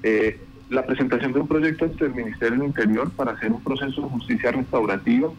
eh, 0.01 0.39
la 0.69 0.85
presentación 0.85 1.33
de 1.33 1.39
un 1.41 1.47
proyecto 1.47 1.85
ante 1.85 2.05
el 2.05 2.15
Ministerio 2.15 2.57
del 2.57 2.67
Interior 2.67 3.11
para 3.11 3.33
hacer 3.33 3.51
un 3.51 3.61
proceso 3.61 4.01
de 4.01 4.09
justicia 4.09 4.51
restaurativa 4.51 5.29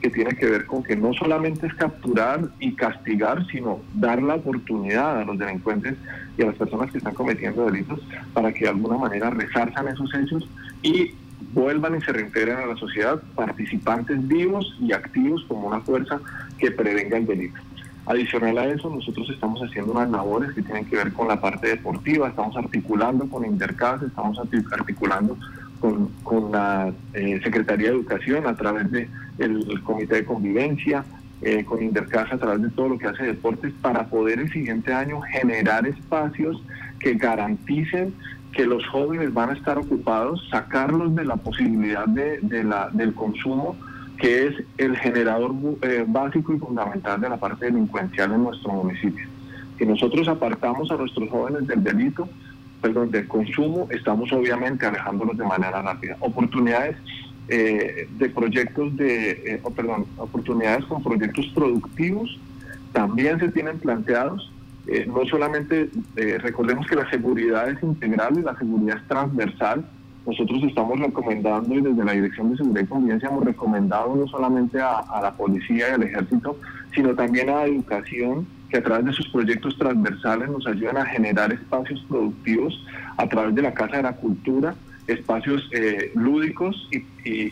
que 0.00 0.10
tiene 0.10 0.34
que 0.34 0.46
ver 0.46 0.66
con 0.66 0.82
que 0.82 0.96
no 0.96 1.12
solamente 1.12 1.66
es 1.66 1.74
capturar 1.74 2.48
y 2.58 2.74
castigar, 2.74 3.46
sino 3.48 3.80
dar 3.94 4.22
la 4.22 4.36
oportunidad 4.36 5.20
a 5.20 5.24
los 5.24 5.38
delincuentes 5.38 5.94
y 6.38 6.42
a 6.42 6.46
las 6.46 6.56
personas 6.56 6.90
que 6.90 6.98
están 6.98 7.14
cometiendo 7.14 7.66
delitos 7.66 8.00
para 8.32 8.52
que 8.52 8.60
de 8.60 8.70
alguna 8.70 8.96
manera 8.96 9.30
resarzan 9.30 9.88
esos 9.88 10.12
hechos 10.14 10.48
y 10.82 11.14
vuelvan 11.52 11.96
y 11.96 12.00
se 12.02 12.12
reintegren 12.12 12.56
a 12.56 12.66
la 12.66 12.76
sociedad 12.76 13.20
participantes 13.34 14.26
vivos 14.26 14.74
y 14.80 14.92
activos 14.92 15.44
como 15.48 15.68
una 15.68 15.80
fuerza 15.80 16.20
que 16.58 16.70
prevenga 16.70 17.18
el 17.18 17.26
delito. 17.26 17.60
Adicional 18.10 18.58
a 18.58 18.64
eso, 18.66 18.90
nosotros 18.90 19.30
estamos 19.30 19.60
haciendo 19.60 19.92
unas 19.92 20.10
labores 20.10 20.50
que 20.50 20.62
tienen 20.62 20.84
que 20.84 20.96
ver 20.96 21.12
con 21.12 21.28
la 21.28 21.40
parte 21.40 21.68
deportiva, 21.68 22.26
estamos 22.26 22.56
articulando 22.56 23.28
con 23.28 23.44
Intercas, 23.44 24.02
estamos 24.02 24.36
articulando 24.36 25.36
con, 25.78 26.50
la 26.50 26.92
eh, 27.14 27.38
Secretaría 27.40 27.90
de 27.90 27.94
Educación 27.94 28.48
a 28.48 28.56
través 28.56 28.90
del 28.90 29.08
el 29.38 29.80
Comité 29.84 30.16
de 30.16 30.24
Convivencia, 30.24 31.04
eh, 31.40 31.64
con 31.64 31.80
Intercas 31.80 32.32
a 32.32 32.38
través 32.38 32.62
de 32.62 32.70
todo 32.70 32.88
lo 32.88 32.98
que 32.98 33.06
hace 33.06 33.22
deportes, 33.22 33.72
para 33.80 34.08
poder 34.08 34.40
el 34.40 34.50
siguiente 34.50 34.92
año 34.92 35.20
generar 35.20 35.86
espacios 35.86 36.60
que 36.98 37.14
garanticen 37.14 38.12
que 38.50 38.66
los 38.66 38.84
jóvenes 38.88 39.32
van 39.32 39.50
a 39.50 39.52
estar 39.52 39.78
ocupados, 39.78 40.48
sacarlos 40.50 41.14
de 41.14 41.26
la 41.26 41.36
posibilidad 41.36 42.08
de, 42.08 42.40
de 42.42 42.68
del 42.92 43.14
consumo 43.14 43.76
que 44.20 44.48
es 44.48 44.54
el 44.76 44.96
generador 44.98 45.52
eh, 45.82 46.04
básico 46.06 46.52
y 46.52 46.58
fundamental 46.58 47.20
de 47.20 47.28
la 47.28 47.38
parte 47.38 47.66
delincuencial 47.66 48.32
en 48.32 48.44
nuestro 48.44 48.72
municipio. 48.72 49.26
Si 49.78 49.86
nosotros 49.86 50.28
apartamos 50.28 50.90
a 50.90 50.96
nuestros 50.96 51.28
jóvenes 51.30 51.66
del 51.66 51.82
delito, 51.82 52.28
perdón, 52.82 53.10
del 53.10 53.26
consumo, 53.26 53.88
estamos 53.90 54.30
obviamente 54.32 54.84
alejándolos 54.84 55.38
de 55.38 55.44
manera 55.44 55.80
rápida. 55.80 56.16
Oportunidades 56.20 56.96
eh, 57.48 58.08
de 58.18 58.28
proyectos 58.28 58.94
de, 58.96 59.30
eh, 59.30 59.62
perdón, 59.74 60.06
oportunidades 60.18 60.84
con 60.84 61.02
proyectos 61.02 61.46
productivos 61.54 62.38
también 62.92 63.40
se 63.40 63.48
tienen 63.48 63.78
planteados. 63.78 64.52
no 65.06 65.24
solamente, 65.26 65.88
recordemos 66.38 66.86
que 66.88 66.96
la 66.96 67.08
seguridad 67.08 67.70
es 67.70 67.80
integral 67.82 68.38
y 68.38 68.42
la 68.42 68.58
seguridad 68.58 68.96
es 68.96 69.06
transversal, 69.06 69.84
nosotros 70.30 70.62
estamos 70.62 71.00
recomendando 71.00 71.74
y 71.74 71.80
desde 71.80 72.04
la 72.04 72.12
Dirección 72.12 72.50
de 72.50 72.58
Seguridad 72.58 72.82
y 72.82 72.86
Convivencia 72.86 73.28
hemos 73.28 73.44
recomendado 73.44 74.14
no 74.14 74.28
solamente 74.28 74.80
a, 74.80 75.02
la 75.20 75.32
policía 75.32 75.88
y 75.88 75.92
al 75.92 76.02
ejército, 76.04 76.56
sino 76.94 77.14
también 77.14 77.50
a 77.50 77.56
la 77.56 77.66
educación 77.66 78.46
que 78.68 78.78
a 78.78 78.82
través 78.82 79.06
de 79.06 79.12
sus 79.12 79.28
proyectos 79.28 79.76
transversales 79.76 80.48
nos 80.48 80.64
ayudan 80.68 80.98
a 80.98 81.06
generar 81.06 81.52
espacios 81.52 82.04
productivos 82.08 82.80
a 83.16 83.28
través 83.28 83.56
de 83.56 83.62
la 83.62 83.74
Casa 83.74 83.96
de 83.96 84.04
la 84.04 84.12
Cultura, 84.12 84.76
espacios 85.08 85.68
eh, 85.72 86.12
lúdicos 86.14 86.88
y, 86.92 87.02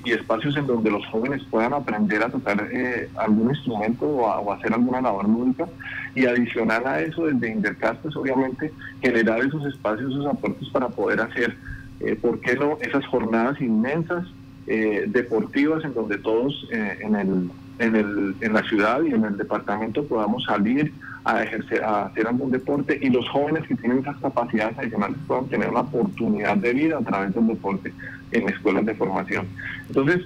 espacios 0.09 0.57
en 0.57 0.69
donde 0.69 0.93
los 0.93 1.05
jóvenes 1.07 1.43
puedan 1.51 1.75
aprender 1.75 2.23
a 2.23 2.31
tocar 2.31 2.69
eh, 2.71 3.11
algún 3.17 3.51
instrumento 3.51 4.07
o, 4.07 4.53
hacer 4.53 4.73
alguna 4.73 5.01
labor 5.01 5.29
lúdica. 5.29 5.67
Y 6.15 6.27
adicional 6.27 6.87
a 6.87 7.01
eso, 7.01 7.27
desde 7.27 7.51
Intercast, 7.51 8.01
pues 8.03 8.15
obviamente 8.15 8.73
generar 9.03 9.41
esos 9.41 9.67
espacios, 9.67 10.13
esos 10.13 10.27
aportes 10.27 10.69
para 10.71 10.89
poder 10.89 11.21
hacer 11.21 11.57
eh, 12.01 12.17
¿por 12.17 12.41
qué 12.41 12.55
no 12.55 12.79
esas 12.81 13.05
jornadas 13.07 13.61
inmensas 13.61 14.27
eh, 14.67 15.05
deportivas 15.09 15.85
en 15.85 15.95
donde 15.95 16.19
todos 16.19 16.69
eh, 16.71 16.99
en, 17.01 17.17
el, 17.17 17.51
en, 17.79 17.97
el, 17.97 18.35
en 18.41 18.53
la 18.53 18.63
ciudad 18.65 19.03
y 19.03 19.15
en 19.15 19.25
el 19.25 19.37
departamento 19.37 20.05
podamos 20.05 20.45
salir 20.45 20.93
a 21.25 21.43
ejercer, 21.43 21.83
a 21.83 22.07
hacer 22.07 22.27
algún 22.27 22.51
deporte 22.51 22.99
y 23.01 23.11
los 23.11 23.29
jóvenes 23.31 23.67
que 23.67 23.75
tienen 23.75 23.99
esas 23.99 24.17
capacidades 24.19 24.79
adicionales 24.79 25.17
puedan 25.27 25.47
tener 25.47 25.69
una 25.71 25.81
oportunidad 25.81 26.57
de 26.57 26.73
vida 26.73 26.99
a 26.99 27.03
través 27.03 27.35
del 27.35 27.49
deporte 27.49 27.93
en 28.31 28.49
escuelas 28.49 28.87
de 28.87 28.95
formación. 28.95 29.47
Entonces, 29.89 30.21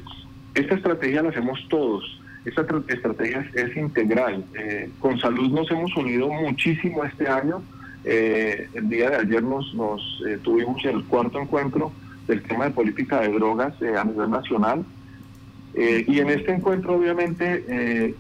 esta 0.54 0.74
estrategia 0.74 1.22
la 1.22 1.30
hacemos 1.30 1.58
todos. 1.68 2.20
Esta 2.44 2.66
estrategia 2.88 3.48
es, 3.54 3.76
integral. 3.76 4.44
con 4.98 5.18
salud 5.20 5.52
nos 5.52 5.70
hemos 5.70 5.96
unido 5.96 6.28
muchísimo 6.28 7.04
este 7.04 7.28
año 7.28 7.62
eh, 8.04 8.68
el 8.74 8.88
día 8.88 9.10
de 9.10 9.16
ayer 9.16 9.42
nos, 9.42 9.72
nos 9.74 10.00
eh, 10.26 10.38
tuvimos 10.42 10.84
el 10.84 11.04
cuarto 11.04 11.40
encuentro 11.40 11.92
del 12.26 12.42
tema 12.42 12.64
de 12.64 12.70
política 12.70 13.20
de 13.20 13.28
drogas 13.28 13.74
eh, 13.82 13.96
a 13.96 14.04
nivel 14.04 14.30
nacional. 14.30 14.84
y 15.74 16.18
en 16.20 16.28
este 16.28 16.52
encuentro 16.52 16.96
obviamente 16.96 18.14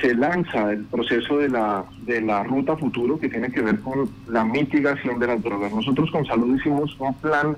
se 0.00 0.14
lanza 0.14 0.72
el 0.72 0.84
proceso 0.86 1.38
de 1.38 1.48
la, 1.48 1.84
de 2.04 2.20
la 2.20 2.42
ruta 2.42 2.76
futuro 2.76 3.18
que 3.18 3.28
tiene 3.28 3.50
que 3.52 3.62
ver 3.62 3.80
con 3.80 4.10
la 4.28 4.44
mitigación 4.44 5.18
de 5.20 5.28
las 5.28 5.42
drogas. 5.42 5.72
Nosotros 5.72 6.10
con 6.10 6.26
salud 6.26 6.56
hicimos 6.56 6.96
un 6.98 7.14
plan 7.14 7.56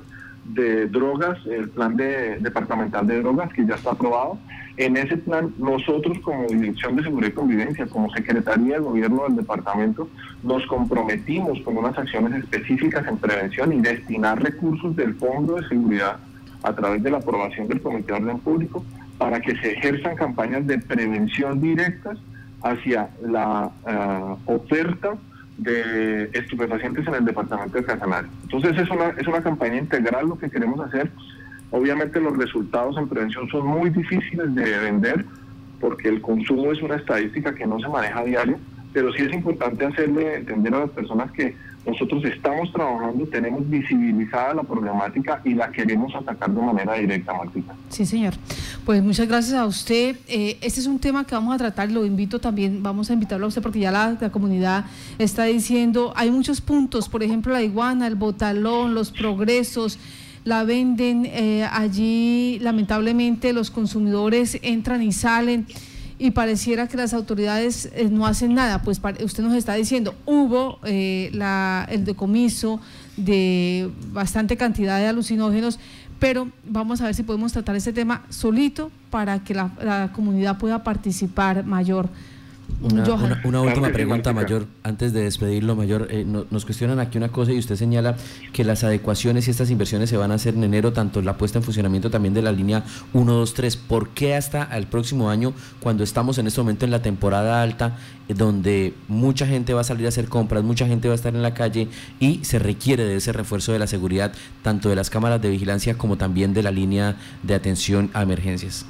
de 0.48 0.86
drogas, 0.86 1.38
el 1.46 1.68
plan 1.68 1.96
de, 1.96 2.38
departamental 2.40 3.06
de 3.06 3.20
drogas 3.20 3.52
que 3.52 3.66
ya 3.66 3.74
está 3.74 3.92
aprobado. 3.92 4.38
En 4.76 4.96
ese 4.96 5.16
plan, 5.16 5.52
nosotros 5.58 6.18
como 6.20 6.46
Dirección 6.46 6.96
de 6.96 7.02
Seguridad 7.02 7.30
y 7.30 7.34
Convivencia, 7.34 7.86
como 7.86 8.10
Secretaría 8.10 8.74
de 8.74 8.80
Gobierno 8.80 9.24
del 9.24 9.36
departamento, 9.36 10.08
nos 10.42 10.64
comprometimos 10.66 11.60
con 11.62 11.76
unas 11.76 11.98
acciones 11.98 12.44
específicas 12.44 13.06
en 13.06 13.16
prevención 13.18 13.72
y 13.72 13.80
destinar 13.80 14.42
recursos 14.42 14.94
del 14.94 15.14
Fondo 15.14 15.56
de 15.56 15.68
Seguridad 15.68 16.18
a 16.62 16.72
través 16.74 17.02
de 17.02 17.10
la 17.10 17.18
aprobación 17.18 17.68
del 17.68 17.80
Comité 17.80 18.12
de 18.12 18.20
Orden 18.20 18.38
Público 18.38 18.84
para 19.18 19.40
que 19.40 19.56
se 19.56 19.72
ejerzan 19.72 20.16
campañas 20.16 20.66
de 20.66 20.78
prevención 20.78 21.60
directas 21.60 22.18
hacia 22.62 23.10
la 23.20 23.70
eh, 23.86 24.36
oferta 24.46 25.16
de 25.58 26.30
estupefacientes 26.32 27.06
en 27.06 27.14
el 27.14 27.24
departamento 27.24 27.78
de 27.78 27.84
Casanare. 27.84 28.28
Entonces 28.44 28.78
es 28.78 28.90
una, 28.90 29.08
es 29.10 29.26
una 29.26 29.42
campaña 29.42 29.76
integral 29.76 30.28
lo 30.28 30.38
que 30.38 30.48
queremos 30.50 30.80
hacer. 30.80 31.10
Obviamente 31.70 32.20
los 32.20 32.36
resultados 32.36 32.96
en 32.96 33.08
prevención 33.08 33.48
son 33.48 33.66
muy 33.66 33.90
difíciles 33.90 34.54
de 34.54 34.78
vender 34.78 35.24
porque 35.80 36.08
el 36.08 36.20
consumo 36.20 36.72
es 36.72 36.80
una 36.80 36.96
estadística 36.96 37.54
que 37.54 37.66
no 37.66 37.78
se 37.78 37.88
maneja 37.88 38.20
a 38.20 38.24
diario, 38.24 38.58
pero 38.92 39.12
sí 39.12 39.22
es 39.22 39.32
importante 39.32 39.84
hacerle 39.84 40.36
entender 40.36 40.74
a 40.74 40.80
las 40.80 40.90
personas 40.90 41.30
que 41.32 41.54
nosotros 41.88 42.22
estamos 42.26 42.70
trabajando, 42.70 43.26
tenemos 43.26 43.68
visibilizada 43.68 44.54
la 44.54 44.62
problemática 44.62 45.40
y 45.44 45.54
la 45.54 45.70
queremos 45.70 46.14
atacar 46.14 46.50
de 46.50 46.60
manera 46.60 46.94
directa, 46.94 47.32
Martita. 47.32 47.74
Sí, 47.88 48.04
señor. 48.04 48.34
Pues 48.84 49.02
muchas 49.02 49.26
gracias 49.26 49.54
a 49.54 49.64
usted. 49.64 50.16
Eh, 50.28 50.58
este 50.60 50.80
es 50.80 50.86
un 50.86 50.98
tema 50.98 51.24
que 51.26 51.34
vamos 51.34 51.54
a 51.54 51.58
tratar, 51.58 51.90
lo 51.90 52.04
invito 52.04 52.38
también, 52.38 52.82
vamos 52.82 53.08
a 53.10 53.14
invitarlo 53.14 53.46
a 53.46 53.48
usted 53.48 53.62
porque 53.62 53.80
ya 53.80 53.90
la, 53.90 54.16
comunidad 54.30 54.84
está 55.18 55.44
diciendo, 55.44 56.12
hay 56.14 56.30
muchos 56.30 56.60
puntos, 56.60 57.08
por 57.08 57.22
ejemplo, 57.22 57.54
la 57.54 57.62
iguana, 57.62 58.06
el 58.06 58.16
botalón, 58.16 58.94
los 58.94 59.10
progresos 59.10 59.98
la 60.44 60.64
venden 60.64 61.26
eh, 61.26 61.66
allí 61.70 62.58
lamentablemente 62.60 63.52
los 63.52 63.70
consumidores 63.70 64.58
entran 64.62 65.02
y 65.02 65.12
salen 65.12 65.66
y 66.18 66.32
pareciera 66.32 66.88
que 66.88 66.96
las 66.96 67.14
autoridades 67.14 67.90
eh, 67.94 68.08
no 68.10 68.26
hacen 68.26 68.54
nada. 68.54 68.82
Pues 68.82 69.00
usted 69.22 69.42
nos 69.42 69.54
está 69.54 69.74
diciendo, 69.74 70.14
hubo 70.26 70.80
eh, 70.84 71.30
la, 71.32 71.86
el 71.90 72.04
decomiso 72.04 72.80
de 73.16 73.90
bastante 74.12 74.56
cantidad 74.56 74.98
de 74.98 75.06
alucinógenos, 75.06 75.78
pero 76.18 76.48
vamos 76.64 77.00
a 77.00 77.04
ver 77.04 77.14
si 77.14 77.22
podemos 77.22 77.52
tratar 77.52 77.76
ese 77.76 77.92
tema 77.92 78.24
solito 78.30 78.90
para 79.10 79.44
que 79.44 79.54
la, 79.54 79.70
la 79.82 80.10
comunidad 80.12 80.58
pueda 80.58 80.82
participar 80.82 81.64
mayor. 81.64 82.08
Una, 82.80 83.60
última 83.60 83.88
pregunta, 83.88 84.32
Mayor, 84.32 84.66
antes 84.84 85.12
de 85.12 85.22
despedirlo, 85.24 85.74
Mayor. 85.74 86.06
Eh, 86.10 86.24
nos 86.24 86.64
cuestionan 86.64 87.00
aquí 87.00 87.18
una 87.18 87.30
cosa 87.30 87.52
y 87.52 87.58
usted 87.58 87.74
señala 87.74 88.16
que 88.52 88.62
las 88.62 88.84
adecuaciones 88.84 89.48
y 89.48 89.50
estas 89.50 89.70
inversiones 89.70 90.08
se 90.10 90.16
van 90.16 90.30
a 90.30 90.34
hacer 90.34 90.54
en 90.54 90.62
enero, 90.62 90.92
tanto 90.92 91.20
la 91.20 91.36
puesta 91.36 91.58
en 91.58 91.64
funcionamiento 91.64 92.08
también 92.08 92.34
de 92.34 92.42
la 92.42 92.52
línea 92.52 92.84
1, 93.14 93.32
2, 93.32 93.54
3. 93.54 93.76
¿Por 93.76 94.10
qué 94.10 94.36
hasta 94.36 94.64
el 94.76 94.86
próximo 94.86 95.28
año, 95.28 95.54
cuando 95.80 96.04
estamos 96.04 96.38
en 96.38 96.46
este 96.46 96.60
momento 96.60 96.84
en 96.84 96.92
la 96.92 97.02
temporada 97.02 97.62
alta, 97.62 97.96
eh, 98.28 98.34
donde 98.34 98.94
mucha 99.08 99.46
gente 99.46 99.74
va 99.74 99.80
a 99.80 99.84
salir 99.84 100.06
a 100.06 100.10
hacer 100.10 100.28
compras, 100.28 100.62
mucha 100.62 100.86
gente 100.86 101.08
va 101.08 101.14
a 101.14 101.16
estar 101.16 101.34
en 101.34 101.42
la 101.42 101.54
calle 101.54 101.88
y 102.20 102.44
se 102.44 102.60
requiere 102.60 103.04
de 103.04 103.16
ese 103.16 103.32
refuerzo 103.32 103.72
de 103.72 103.80
la 103.80 103.88
seguridad, 103.88 104.32
tanto 104.62 104.88
de 104.88 104.94
las 104.94 105.10
cámaras 105.10 105.42
de 105.42 105.50
vigilancia 105.50 105.98
como 105.98 106.16
también 106.16 106.54
de 106.54 106.62
la 106.62 106.70
línea 106.70 107.16
de 107.42 107.54
atención 107.54 108.10
a 108.14 108.22
emergencias? 108.22 108.86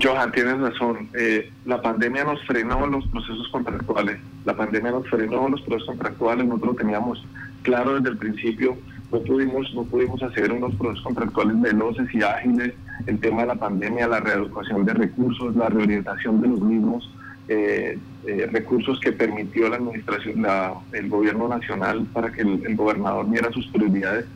Johan, 0.00 0.32
tienes 0.32 0.58
razón. 0.58 1.08
Eh, 1.14 1.50
la 1.64 1.80
pandemia 1.80 2.24
nos 2.24 2.44
frenó 2.46 2.86
los 2.86 3.06
procesos 3.08 3.48
contractuales. 3.48 4.18
La 4.44 4.54
pandemia 4.56 4.92
nos 4.92 5.08
frenó 5.08 5.48
los 5.48 5.60
procesos 5.62 5.88
contractuales. 5.88 6.46
Nosotros 6.46 6.72
lo 6.72 6.78
teníamos 6.78 7.24
claro 7.62 7.94
desde 7.94 8.10
el 8.10 8.18
principio. 8.18 8.76
No 9.10 9.20
pudimos, 9.20 9.72
no 9.74 9.84
pudimos 9.84 10.22
hacer 10.22 10.52
unos 10.52 10.74
procesos 10.76 11.04
contractuales 11.04 11.60
veloces 11.60 12.14
y 12.14 12.22
ágiles. 12.22 12.74
El 13.06 13.18
tema 13.18 13.42
de 13.42 13.48
la 13.48 13.54
pandemia, 13.54 14.06
la 14.08 14.20
reeducación 14.20 14.84
de 14.84 14.94
recursos, 14.94 15.56
la 15.56 15.68
reorientación 15.68 16.40
de 16.40 16.48
los 16.48 16.60
mismos. 16.60 17.10
Eh, 17.48 17.98
eh, 18.26 18.46
recursos 18.52 19.00
que 19.00 19.12
permitió 19.12 19.70
la 19.70 19.76
administración, 19.76 20.42
la, 20.42 20.74
el 20.92 21.08
gobierno 21.08 21.48
nacional 21.48 22.06
para 22.12 22.30
que 22.30 22.42
el, 22.42 22.62
el 22.66 22.76
gobernador 22.76 23.28
viera 23.30 23.50
sus 23.52 23.66
prioridades 23.68 24.26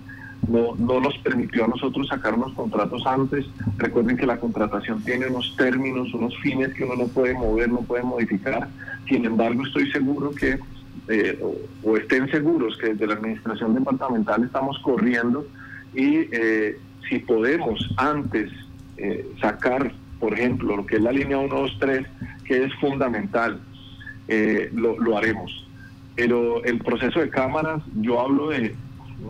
no, 0.48 0.74
no 0.76 1.00
nos 1.00 1.16
permitió 1.18 1.64
a 1.64 1.68
nosotros 1.68 2.08
sacar 2.08 2.34
unos 2.34 2.52
contratos 2.54 3.06
antes. 3.06 3.46
Recuerden 3.76 4.16
que 4.16 4.26
la 4.26 4.38
contratación 4.38 5.02
tiene 5.02 5.26
unos 5.26 5.54
términos, 5.56 6.12
unos 6.14 6.36
fines 6.38 6.74
que 6.74 6.84
uno 6.84 6.96
no 6.96 7.06
puede 7.06 7.34
mover, 7.34 7.68
no 7.70 7.80
puede 7.82 8.02
modificar. 8.02 8.68
Sin 9.08 9.24
embargo, 9.24 9.64
estoy 9.64 9.90
seguro 9.92 10.32
que, 10.32 10.58
eh, 11.08 11.42
o, 11.82 11.96
estén 11.96 12.28
seguros 12.30 12.76
que 12.76 12.88
desde 12.88 13.06
la 13.06 13.14
administración 13.14 13.74
departamental 13.74 14.44
estamos 14.44 14.78
corriendo 14.80 15.46
y 15.94 16.28
eh, 16.32 16.78
si 17.08 17.18
podemos 17.20 17.88
antes 17.96 18.50
eh, 18.96 19.26
sacar, 19.40 19.92
por 20.18 20.34
ejemplo, 20.34 20.76
lo 20.76 20.86
que 20.86 20.96
es 20.96 21.02
la 21.02 21.12
línea 21.12 21.38
123, 21.38 22.06
que 22.44 22.64
es 22.64 22.74
fundamental, 22.80 23.60
lo, 24.72 24.98
lo 24.98 25.18
haremos. 25.18 25.66
Pero 26.16 26.64
el 26.64 26.78
proceso 26.78 27.20
de 27.20 27.28
cámaras, 27.28 27.82
yo 28.00 28.18
hablo 28.18 28.48
de 28.48 28.74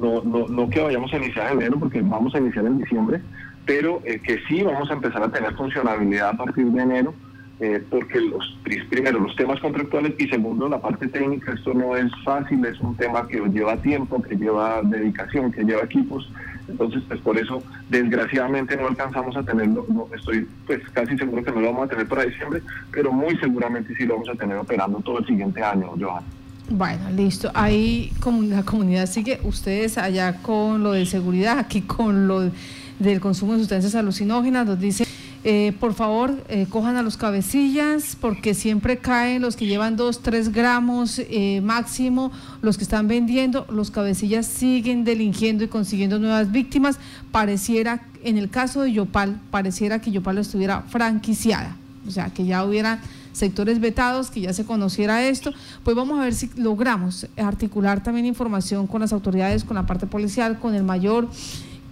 no, 0.00 0.22
no, 0.22 0.48
no 0.48 0.68
que 0.70 0.80
vayamos 0.80 1.12
a 1.12 1.18
iniciar 1.18 1.52
en 1.52 1.58
enero 1.58 1.78
porque 1.78 2.00
vamos 2.00 2.34
a 2.34 2.38
iniciar 2.38 2.66
en 2.66 2.78
diciembre, 2.78 3.20
pero 3.66 4.00
eh, 4.04 4.20
que 4.20 4.38
sí 4.48 4.62
vamos 4.62 4.90
a 4.90 4.94
empezar 4.94 5.22
a 5.22 5.30
tener 5.30 5.54
funcionalidad 5.54 6.30
a 6.30 6.36
partir 6.36 6.66
de 6.66 6.82
enero, 6.82 7.14
eh, 7.60 7.82
porque 7.90 8.20
los 8.20 8.58
primero 8.88 9.20
los 9.20 9.36
temas 9.36 9.60
contractuales 9.60 10.14
y 10.18 10.26
segundo 10.28 10.68
la 10.68 10.80
parte 10.80 11.06
técnica, 11.06 11.52
esto 11.52 11.72
no 11.74 11.96
es 11.96 12.10
fácil, 12.24 12.64
es 12.64 12.80
un 12.80 12.96
tema 12.96 13.28
que 13.28 13.38
lleva 13.38 13.76
tiempo, 13.76 14.20
que 14.20 14.36
lleva 14.36 14.82
dedicación, 14.82 15.52
que 15.52 15.62
lleva 15.62 15.84
equipos, 15.84 16.28
entonces 16.66 17.02
pues 17.06 17.20
por 17.20 17.38
eso 17.38 17.62
desgraciadamente 17.88 18.76
no 18.76 18.88
alcanzamos 18.88 19.36
a 19.36 19.44
tenerlo, 19.44 19.86
no, 19.88 20.08
estoy 20.14 20.48
pues 20.66 20.80
casi 20.90 21.16
seguro 21.16 21.44
que 21.44 21.52
no 21.52 21.60
lo 21.60 21.72
vamos 21.72 21.86
a 21.86 21.90
tener 21.90 22.08
para 22.08 22.24
diciembre, 22.24 22.62
pero 22.90 23.12
muy 23.12 23.36
seguramente 23.36 23.94
sí 23.94 24.06
lo 24.06 24.14
vamos 24.14 24.30
a 24.30 24.34
tener 24.34 24.56
operando 24.56 24.98
todo 25.00 25.18
el 25.18 25.26
siguiente 25.26 25.62
año, 25.62 25.92
Johan. 26.00 26.41
Bueno, 26.74 27.10
listo. 27.10 27.50
Ahí 27.52 28.10
la 28.48 28.62
comunidad 28.62 29.06
sigue, 29.06 29.38
ustedes 29.44 29.98
allá 29.98 30.38
con 30.40 30.82
lo 30.82 30.92
de 30.92 31.04
seguridad, 31.04 31.58
aquí 31.58 31.82
con 31.82 32.26
lo 32.26 32.50
del 32.98 33.20
consumo 33.20 33.52
de 33.52 33.58
sustancias 33.58 33.94
alucinógenas, 33.94 34.64
nos 34.64 34.80
dice, 34.80 35.06
eh, 35.44 35.74
por 35.78 35.92
favor, 35.92 36.42
eh, 36.48 36.66
cojan 36.70 36.96
a 36.96 37.02
los 37.02 37.18
cabecillas, 37.18 38.16
porque 38.18 38.54
siempre 38.54 38.96
caen 38.96 39.42
los 39.42 39.54
que 39.56 39.66
llevan 39.66 39.96
2, 39.96 40.22
3 40.22 40.50
gramos 40.50 41.18
eh, 41.18 41.60
máximo, 41.62 42.32
los 42.62 42.78
que 42.78 42.84
están 42.84 43.06
vendiendo, 43.06 43.66
los 43.68 43.90
cabecillas 43.90 44.46
siguen 44.46 45.04
delinquiendo 45.04 45.64
y 45.64 45.68
consiguiendo 45.68 46.18
nuevas 46.18 46.52
víctimas. 46.52 46.98
Pareciera, 47.32 48.06
en 48.24 48.38
el 48.38 48.48
caso 48.48 48.80
de 48.80 48.92
Yopal, 48.92 49.38
pareciera 49.50 50.00
que 50.00 50.10
Yopal 50.10 50.38
estuviera 50.38 50.80
franquiciada, 50.88 51.76
o 52.08 52.10
sea, 52.10 52.30
que 52.30 52.46
ya 52.46 52.64
hubiera 52.64 53.02
sectores 53.32 53.80
vetados, 53.80 54.30
que 54.30 54.40
ya 54.40 54.52
se 54.52 54.64
conociera 54.64 55.26
esto, 55.26 55.52
pues 55.84 55.96
vamos 55.96 56.20
a 56.20 56.24
ver 56.24 56.34
si 56.34 56.50
logramos 56.56 57.26
articular 57.36 58.02
también 58.02 58.26
información 58.26 58.86
con 58.86 59.00
las 59.00 59.12
autoridades, 59.12 59.64
con 59.64 59.76
la 59.76 59.86
parte 59.86 60.06
policial, 60.06 60.58
con 60.58 60.74
el 60.74 60.84
mayor 60.84 61.28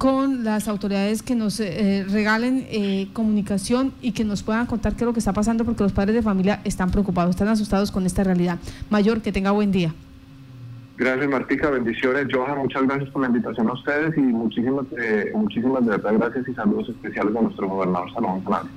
con 0.00 0.44
las 0.44 0.66
autoridades 0.66 1.22
que 1.22 1.34
nos 1.34 1.60
eh, 1.60 2.06
regalen 2.08 2.66
eh, 2.70 3.08
comunicación 3.12 3.92
y 4.00 4.12
que 4.12 4.24
nos 4.24 4.42
puedan 4.42 4.64
contar 4.64 4.94
qué 4.94 5.04
es 5.04 5.06
lo 5.06 5.12
que 5.12 5.18
está 5.18 5.34
pasando, 5.34 5.66
porque 5.66 5.82
los 5.82 5.92
padres 5.92 6.14
de 6.14 6.22
familia 6.22 6.62
están 6.64 6.90
preocupados, 6.90 7.34
están 7.34 7.48
asustados 7.48 7.90
con 7.90 8.06
esta 8.06 8.24
realidad. 8.24 8.58
Mayor, 8.88 9.20
que 9.20 9.30
tenga 9.30 9.50
buen 9.50 9.72
día. 9.72 9.92
Gracias, 10.96 11.28
Martica. 11.28 11.68
Bendiciones. 11.68 12.28
Johan, 12.32 12.60
muchas 12.60 12.82
gracias 12.84 13.10
por 13.10 13.20
la 13.20 13.28
invitación 13.28 13.68
a 13.68 13.74
ustedes 13.74 14.16
y 14.16 14.22
muchísimas, 14.22 14.86
eh, 14.98 15.32
muchísimas 15.34 15.84
de 15.84 15.90
verdad 15.90 16.14
gracias 16.14 16.48
y 16.48 16.54
saludos 16.54 16.88
especiales 16.88 17.36
a 17.36 17.42
nuestro 17.42 17.68
gobernador 17.68 18.10
Salomón 18.14 18.42
Fernández. 18.42 18.72